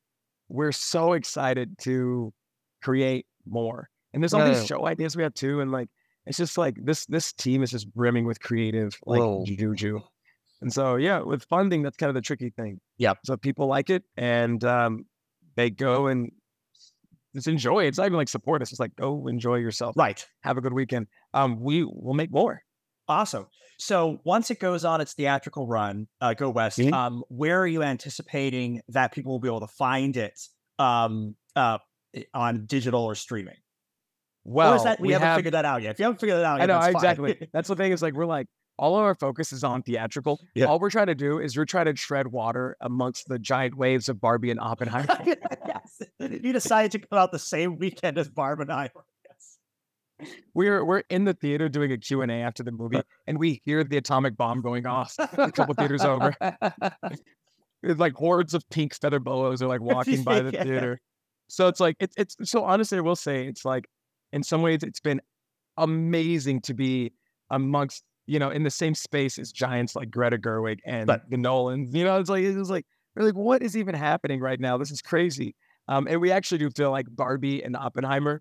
we're 0.49 0.73
so 0.73 1.15
excited 1.15 1.79
to 1.81 2.33
create 2.83 3.27
more. 3.45 3.89
And 4.13 4.23
there's 4.23 4.35
all 4.35 4.47
these 4.47 4.65
show 4.67 4.87
ideas 4.87 5.17
we 5.17 5.25
have 5.25 5.35
too, 5.35 5.61
and 5.61 5.73
like 5.73 5.89
it's 6.27 6.39
just 6.39 6.57
like 6.57 6.77
this 6.81 7.07
this 7.07 7.33
team 7.33 7.63
is 7.63 7.71
just 7.71 7.93
brimming 7.93 8.25
with 8.25 8.41
creative 8.41 8.97
like 9.05 9.21
Whoa. 9.21 9.45
juju. 9.45 10.01
And 10.64 10.72
so, 10.72 10.96
yeah, 10.96 11.20
with 11.20 11.44
funding, 11.44 11.83
that's 11.83 11.98
kind 11.98 12.09
of 12.09 12.14
the 12.14 12.22
tricky 12.22 12.48
thing. 12.48 12.81
Yeah. 12.96 13.12
So 13.24 13.37
people 13.37 13.66
like 13.66 13.90
it 13.90 14.03
and 14.16 14.64
um, 14.64 15.05
they 15.57 15.68
go 15.68 16.07
and 16.07 16.33
just 17.35 17.48
enjoy 17.48 17.85
it. 17.85 17.88
It's 17.88 17.98
not 17.98 18.07
even 18.07 18.16
like 18.16 18.31
support 18.31 18.62
It's 18.62 18.70
just 18.70 18.81
like 18.81 18.96
go 18.96 19.29
enjoy 19.29 19.57
yourself. 19.57 19.94
Right. 19.94 20.27
Have 20.40 20.57
a 20.57 20.62
good 20.62 20.72
weekend. 20.72 21.09
Um, 21.35 21.61
we 21.61 21.85
will 21.85 22.14
make 22.14 22.31
more. 22.33 22.62
Awesome. 23.09 23.46
So 23.79 24.20
once 24.24 24.50
it 24.50 24.59
goes 24.59 24.87
on 24.87 25.03
its 25.03 25.12
theatrical 25.12 25.66
run, 25.66 26.09
uh, 26.22 26.33
Go 26.33 26.48
West, 26.48 26.79
Mhm. 26.79 26.94
um, 26.94 27.24
where 27.29 27.61
are 27.61 27.66
you 27.66 27.83
anticipating 27.83 28.81
that 28.88 29.12
people 29.12 29.33
will 29.33 29.40
be 29.40 29.48
able 29.48 29.61
to 29.61 29.66
find 29.66 30.16
it 30.16 30.40
um, 30.79 31.37
uh, 31.55 31.77
on 32.33 32.64
digital 32.64 33.03
or 33.03 33.14
streaming? 33.14 33.57
Well, 34.44 34.72
or 34.72 34.77
is 34.77 34.85
that 34.85 34.98
we, 34.98 35.12
haven't 35.12 35.29
have, 35.29 35.37
figured 35.37 35.55
that 35.55 35.66
out 35.66 35.83
yet? 35.83 35.90
If 35.90 35.98
you 35.98 36.05
haven't 36.05 36.20
figured 36.20 36.38
that 36.38 36.44
out 36.46 36.62
I 36.62 36.66
know 36.66 36.81
that's 36.81 36.94
exactly. 36.94 37.48
That's 37.53 37.68
the 37.68 37.77
thing 37.77 37.92
is 37.92 38.00
like 38.00 38.14
we're 38.14 38.24
like 38.24 38.46
all 38.79 38.97
of 38.97 39.05
our 39.05 39.15
focus 39.15 39.53
is 39.53 39.63
on 39.63 39.83
theatrical. 39.83 40.41
Yeah. 40.55 40.67
All 40.67 40.79
we're 40.79 40.91
trying 40.91 41.07
to 41.07 41.15
do 41.15 41.39
is 41.39 41.57
we're 41.57 41.65
trying 41.65 41.87
to 41.87 41.93
tread 41.93 42.29
water 42.29 42.77
amongst 42.81 43.29
the 43.29 43.39
giant 43.39 43.77
waves 43.77 44.09
of 44.09 44.21
Barbie 44.21 44.51
and 44.51 44.61
Oppenheimer. 44.61 45.19
yes. 45.67 46.03
You 46.19 46.53
decided 46.53 46.93
to 46.93 46.99
come 46.99 47.19
out 47.19 47.33
the 47.33 47.39
same 47.39 47.77
weekend 47.77 48.19
as 48.19 48.29
Barb 48.29 48.61
and 48.61 48.73
I. 48.73 48.91
Yes. 49.29 50.39
we're 50.55 50.85
we're 50.85 51.03
in 51.11 51.25
the 51.25 51.35
theater 51.35 51.69
doing 51.69 51.93
a 51.93 51.99
Q 51.99 52.23
and 52.23 52.33
A 52.33 52.37
after 52.37 52.63
the 52.63 52.73
movie, 52.73 53.01
and 53.27 53.39
we 53.39 53.61
hear 53.65 53.85
the 53.85 53.97
atomic 53.99 54.37
bomb 54.37 54.63
going 54.63 54.87
off 54.87 55.15
a 55.19 55.53
couple 55.53 55.75
theaters 55.75 56.03
over. 56.03 56.35
It's 57.83 58.01
like 58.01 58.15
hordes 58.15 58.55
of 58.55 58.69
pink 58.71 58.95
feather 58.95 59.21
boas 59.21 59.63
are 59.63 59.69
like 59.69 59.83
walking 59.83 60.23
by 60.23 60.41
the 60.41 60.51
theater. 60.51 61.01
So 61.49 61.69
it's 61.69 61.81
like 61.81 61.97
it's 62.01 62.15
it's 62.17 62.37
so 62.51 62.65
honestly, 62.65 62.99
I 62.99 63.03
will 63.03 63.17
say 63.17 63.47
it's 63.47 63.65
like 63.65 63.87
in 64.33 64.43
some 64.43 64.63
ways 64.63 64.83
it's 64.83 65.01
been 65.01 65.21
amazing 65.77 66.63
to 66.63 66.75
be 66.75 67.13
amongst 67.51 68.03
you 68.27 68.39
know 68.39 68.51
in 68.51 68.63
the 68.63 68.71
same 68.71 68.95
space 68.95 69.39
as 69.39 69.53
giants 69.53 69.95
like 69.97 70.11
Greta 70.11 70.39
Gerwig 70.39 70.79
and 70.85 71.07
But- 71.07 71.29
the 71.31 71.37
Nolans. 71.37 71.95
You 71.95 72.05
know, 72.05 72.19
it's 72.19 72.31
like 72.31 72.45
it's 72.45 72.71
like 72.71 72.87
we're 73.17 73.25
like 73.27 73.35
what 73.37 73.63
is 73.63 73.77
even 73.77 73.95
happening 73.95 74.41
right 74.41 74.59
now? 74.61 74.77
This 74.79 74.91
is 74.91 75.01
crazy. 75.03 75.55
Um, 75.89 76.07
and 76.09 76.21
we 76.21 76.31
actually 76.33 76.59
do 76.59 76.71
feel 76.71 76.91
like 76.91 77.07
Barbie 77.11 77.63
and 77.63 77.77
Oppenheimer 77.77 78.41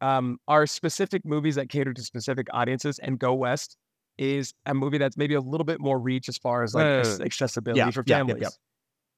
um, 0.00 0.38
are 0.48 0.66
specific 0.66 1.22
movies 1.26 1.56
that 1.56 1.68
cater 1.68 1.92
to 1.92 2.02
specific 2.02 2.46
audiences, 2.52 2.98
and 2.98 3.18
Go 3.18 3.34
West 3.34 3.76
is 4.16 4.52
a 4.66 4.72
movie 4.74 4.96
that's 4.98 5.16
maybe 5.16 5.34
a 5.34 5.40
little 5.40 5.64
bit 5.64 5.80
more 5.80 5.98
reach 5.98 6.28
as 6.28 6.38
far 6.38 6.62
as 6.62 6.74
like 6.74 6.84
Right, 6.84 6.96
right, 6.96 7.06
ac- 7.06 7.10
right. 7.18 7.26
accessibility 7.26 7.78
Yeah, 7.78 7.90
for 7.90 8.02
yeah, 8.06 8.14
yeah, 8.16 8.18
families. 8.18 8.42
yeah. 8.42 8.48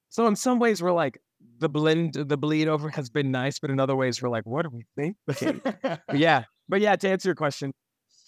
So 0.09 0.27
in 0.27 0.37
some 0.37 0.59
ways, 0.59 0.83
we're 0.83 0.93
like 0.93 1.19
the 1.59 1.69
blend, 1.69 2.15
the 2.15 2.37
bleed 2.37 2.69
over 2.69 2.91
has 2.91 3.11
been 3.11 3.31
nice, 3.31 3.59
but 3.61 3.71
in 3.71 3.79
other 3.81 3.97
ways, 3.97 4.21
we're 4.23 4.29
like, 4.29 4.45
what 4.45 4.63
do 4.65 4.71
we 4.71 4.85
think? 4.97 5.17
But 5.83 6.19
yeah, 6.19 6.45
but 6.69 6.81
yeah, 6.81 6.97
to 6.97 7.09
answer 7.09 7.29
your 7.29 7.35
question, 7.37 7.73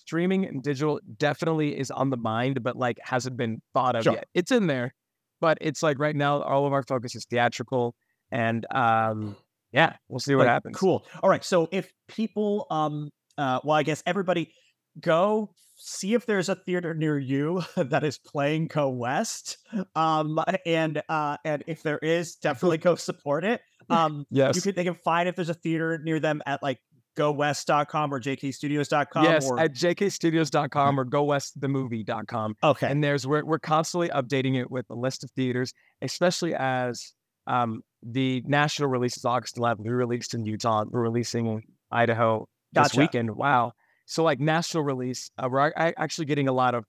streaming 0.06 0.44
and 0.44 0.62
digital 0.62 1.00
definitely 1.18 1.78
is 1.78 1.90
on 1.90 2.10
the 2.10 2.16
mind, 2.16 2.62
but 2.62 2.76
like 2.76 2.98
hasn't 3.02 3.36
been 3.36 3.60
thought 3.72 3.96
of 3.96 4.04
Sure. 4.04 4.12
yet. 4.14 4.26
It's 4.34 4.52
in 4.52 4.66
there, 4.66 4.94
but 5.40 5.58
it's 5.60 5.82
like 5.82 5.98
right 5.98 6.14
now, 6.16 6.42
all 6.42 6.66
of 6.66 6.72
our 6.72 6.82
focus 6.82 7.14
is 7.14 7.24
theatrical, 7.24 7.94
and 8.30 8.66
um, 8.74 9.36
yeah, 9.72 9.96
we'll 10.08 10.20
see 10.20 10.34
what 10.34 10.46
Like, 10.46 10.52
happens. 10.54 10.76
Cool. 10.76 11.04
All 11.22 11.30
right. 11.30 11.44
So 11.44 11.68
if 11.72 11.90
people, 12.08 12.66
um, 12.70 13.10
uh, 13.38 13.60
well, 13.64 13.76
I 13.76 13.82
guess 13.82 14.02
everybody 14.06 14.52
go 15.00 15.50
see 15.76 16.14
if 16.14 16.24
there's 16.26 16.48
a 16.48 16.54
theater 16.54 16.94
near 16.94 17.18
you 17.18 17.62
that 17.76 18.04
is 18.04 18.18
playing 18.18 18.68
Go 18.68 18.88
West. 18.90 19.58
Um, 19.96 20.38
and 20.64 21.02
uh, 21.08 21.36
and 21.44 21.64
if 21.66 21.82
there 21.82 21.98
is, 21.98 22.36
definitely 22.36 22.78
go 22.78 22.94
support 22.94 23.44
it. 23.44 23.60
Um, 23.90 24.24
Yes. 24.30 24.56
you 24.56 24.62
can 24.62 24.74
they 24.76 24.84
can 24.84 24.94
find 24.94 25.28
if 25.28 25.36
there's 25.36 25.50
a 25.50 25.54
theater 25.54 25.98
near 26.02 26.18
them 26.18 26.40
at 26.46 26.62
like 26.62 26.78
gowest.com 27.16 28.12
or 28.12 28.20
jkstudios.com. 28.20 29.24
yes, 29.24 29.48
or, 29.48 29.58
at 29.60 29.72
jkstudios.com 29.72 31.00
or 31.00 31.04
gowestthemovie.com. 31.04 32.56
okay. 32.62 32.90
And 32.90 33.02
there's 33.02 33.26
we're, 33.26 33.44
we're 33.44 33.58
constantly 33.58 34.08
updating 34.08 34.58
it 34.60 34.70
with 34.70 34.86
a 34.90 34.94
list 34.94 35.24
of 35.24 35.30
theaters, 35.32 35.72
especially 36.02 36.54
as 36.54 37.12
um, 37.46 37.82
the 38.02 38.42
national 38.46 38.88
release 38.88 39.16
is 39.16 39.24
August 39.24 39.56
11th. 39.56 39.80
We 39.84 39.90
released 39.90 40.34
in 40.34 40.44
Utah. 40.44 40.84
We're 40.88 41.02
releasing 41.02 41.46
in 41.46 41.62
Idaho 41.90 42.48
this 42.72 42.88
Gotcha. 42.88 43.00
weekend. 43.00 43.30
Wow. 43.36 43.72
So 44.06 44.22
like 44.22 44.40
national 44.40 44.84
release, 44.84 45.30
uh, 45.38 45.48
we're 45.50 45.68
a- 45.68 45.98
actually 45.98 46.26
getting 46.26 46.48
a 46.48 46.52
lot 46.52 46.74
of 46.74 46.84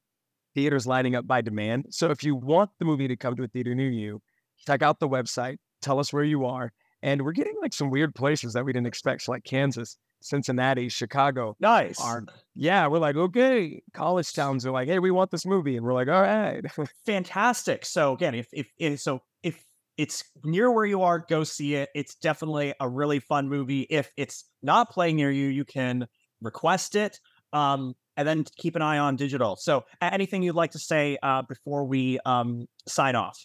theaters 0.53 0.87
lining 0.87 1.15
up 1.15 1.27
by 1.27 1.41
demand. 1.41 1.85
So 1.89 2.11
if 2.11 2.23
you 2.23 2.35
want 2.35 2.71
the 2.79 2.85
movie 2.85 3.07
to 3.07 3.15
come 3.15 3.35
to 3.35 3.43
a 3.43 3.47
theater 3.47 3.75
near 3.75 3.89
you, 3.91 4.21
check 4.65 4.81
out 4.81 4.99
the 4.99 5.07
website. 5.07 5.57
Tell 5.81 5.99
us 5.99 6.11
where 6.11 6.23
you 6.23 6.45
are. 6.45 6.71
And 7.03 7.21
we're 7.21 7.33
getting 7.33 7.55
like 7.61 7.73
some 7.73 7.89
weird 7.91 8.15
places 8.15 8.53
that 8.53 8.65
we 8.65 8.73
didn't 8.73 8.87
expect, 8.87 9.21
so 9.21 9.31
like 9.33 9.43
Kansas, 9.43 9.97
Cincinnati, 10.25 10.89
Chicago. 10.89 11.55
nice. 11.59 12.01
Are 12.01 12.25
yeah, 12.55 12.87
we're 12.87 12.99
like 12.99 13.15
okay. 13.15 13.83
College 13.93 14.33
towns 14.33 14.65
are 14.65 14.71
like, 14.71 14.87
hey, 14.87 14.99
we 14.99 15.11
want 15.11 15.29
this 15.29 15.45
movie, 15.45 15.77
and 15.77 15.85
we're 15.85 15.93
like, 15.93 16.07
all 16.07 16.21
right. 16.21 16.63
fantastic. 17.05 17.85
So 17.85 18.13
again, 18.13 18.33
if 18.33 18.47
if, 18.51 18.67
if 18.77 18.99
so 18.99 19.21
if 19.43 19.63
it's 19.97 20.23
near 20.43 20.71
where 20.71 20.85
you 20.85 21.03
are, 21.03 21.19
go 21.19 21.43
see 21.43 21.75
it. 21.75 21.89
It's 21.93 22.15
definitely 22.15 22.73
a 22.79 22.89
really 22.89 23.19
fun 23.19 23.47
movie. 23.49 23.81
If 23.81 24.11
it's 24.17 24.45
not 24.63 24.89
playing 24.89 25.15
near 25.17 25.31
you, 25.31 25.47
you 25.47 25.63
can 25.63 26.07
request 26.41 26.95
it. 26.95 27.19
Um, 27.53 27.93
and 28.17 28.27
then 28.27 28.45
keep 28.57 28.75
an 28.75 28.81
eye 28.81 28.97
on 28.97 29.17
digital. 29.17 29.57
So 29.57 29.83
anything 30.01 30.41
you'd 30.41 30.55
like 30.55 30.71
to 30.71 30.79
say 30.79 31.17
uh, 31.21 31.43
before 31.43 31.85
we 31.85 32.17
um, 32.25 32.65
sign 32.87 33.15
off? 33.15 33.37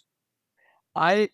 I 0.94 1.30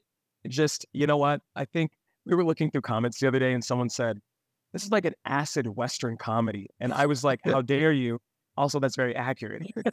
just, 0.49 0.87
you 0.93 1.07
know 1.07 1.19
what? 1.19 1.43
I 1.55 1.67
think 1.67 1.93
we 2.25 2.35
were 2.35 2.45
looking 2.45 2.71
through 2.71 2.81
comments 2.83 3.21
the 3.21 3.29
other 3.29 3.39
day 3.39 3.53
and 3.53 3.63
someone 3.63 3.91
said, 3.91 4.21
this 4.73 4.85
is 4.85 4.91
like 4.91 5.05
an 5.05 5.15
acid 5.25 5.67
Western 5.67 6.17
comedy. 6.17 6.69
And 6.81 6.93
I 6.93 7.07
was 7.07 7.25
like, 7.25 7.41
how 7.45 7.63
dare 7.63 7.93
you? 7.93 8.19
Also, 8.57 8.81
that's 8.81 8.97
very 8.97 9.15
accurate. 9.15 9.63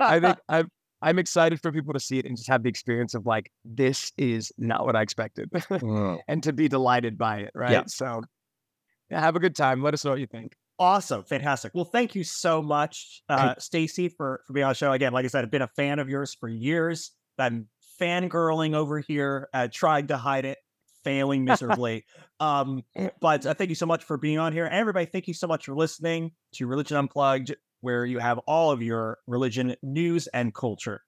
I 0.00 0.20
think 0.20 0.38
I'm, 0.48 0.68
I'm 1.02 1.18
excited 1.18 1.60
for 1.60 1.72
people 1.72 1.92
to 1.92 2.00
see 2.00 2.18
it 2.18 2.26
and 2.26 2.36
just 2.36 2.48
have 2.48 2.62
the 2.62 2.68
experience 2.68 3.14
of 3.14 3.26
like, 3.26 3.50
this 3.64 4.12
is 4.16 4.52
not 4.58 4.84
what 4.84 4.96
I 4.96 5.02
expected 5.02 5.50
and 6.28 6.42
to 6.42 6.52
be 6.52 6.68
delighted 6.68 7.18
by 7.18 7.38
it. 7.38 7.50
Right. 7.54 7.72
Yeah. 7.72 7.82
So 7.86 8.22
yeah, 9.10 9.20
have 9.20 9.36
a 9.36 9.40
good 9.40 9.56
time. 9.56 9.82
Let 9.82 9.94
us 9.94 10.04
know 10.04 10.12
what 10.12 10.20
you 10.20 10.26
think. 10.26 10.54
Awesome, 10.80 11.24
fantastic. 11.24 11.72
Well, 11.74 11.84
thank 11.84 12.14
you 12.14 12.22
so 12.22 12.62
much, 12.62 13.22
uh, 13.28 13.54
Stacey, 13.58 14.08
for 14.08 14.42
for 14.46 14.52
being 14.52 14.64
on 14.64 14.70
the 14.70 14.74
show. 14.74 14.92
Again, 14.92 15.12
like 15.12 15.24
I 15.24 15.28
said, 15.28 15.44
I've 15.44 15.50
been 15.50 15.62
a 15.62 15.68
fan 15.68 15.98
of 15.98 16.08
yours 16.08 16.36
for 16.38 16.48
years. 16.48 17.10
I'm 17.36 17.68
fangirling 18.00 18.74
over 18.74 19.00
here, 19.00 19.48
uh, 19.52 19.68
trying 19.72 20.06
to 20.08 20.16
hide 20.16 20.44
it, 20.44 20.58
failing 21.08 21.44
miserably. 21.44 22.04
um, 22.40 22.82
but 23.20 23.46
uh, 23.46 23.54
thank 23.54 23.70
you 23.70 23.76
so 23.76 23.86
much 23.86 24.04
for 24.04 24.18
being 24.18 24.38
on 24.38 24.52
here, 24.52 24.66
and 24.66 24.74
everybody. 24.74 25.06
Thank 25.06 25.26
you 25.26 25.34
so 25.34 25.46
much 25.46 25.64
for 25.64 25.74
listening 25.74 26.32
to 26.54 26.66
Religion 26.66 26.96
Unplugged, 26.96 27.54
where 27.80 28.04
you 28.04 28.18
have 28.18 28.38
all 28.46 28.70
of 28.70 28.82
your 28.82 29.18
religion 29.26 29.74
news 29.82 30.26
and 30.28 30.54
culture. 30.54 31.02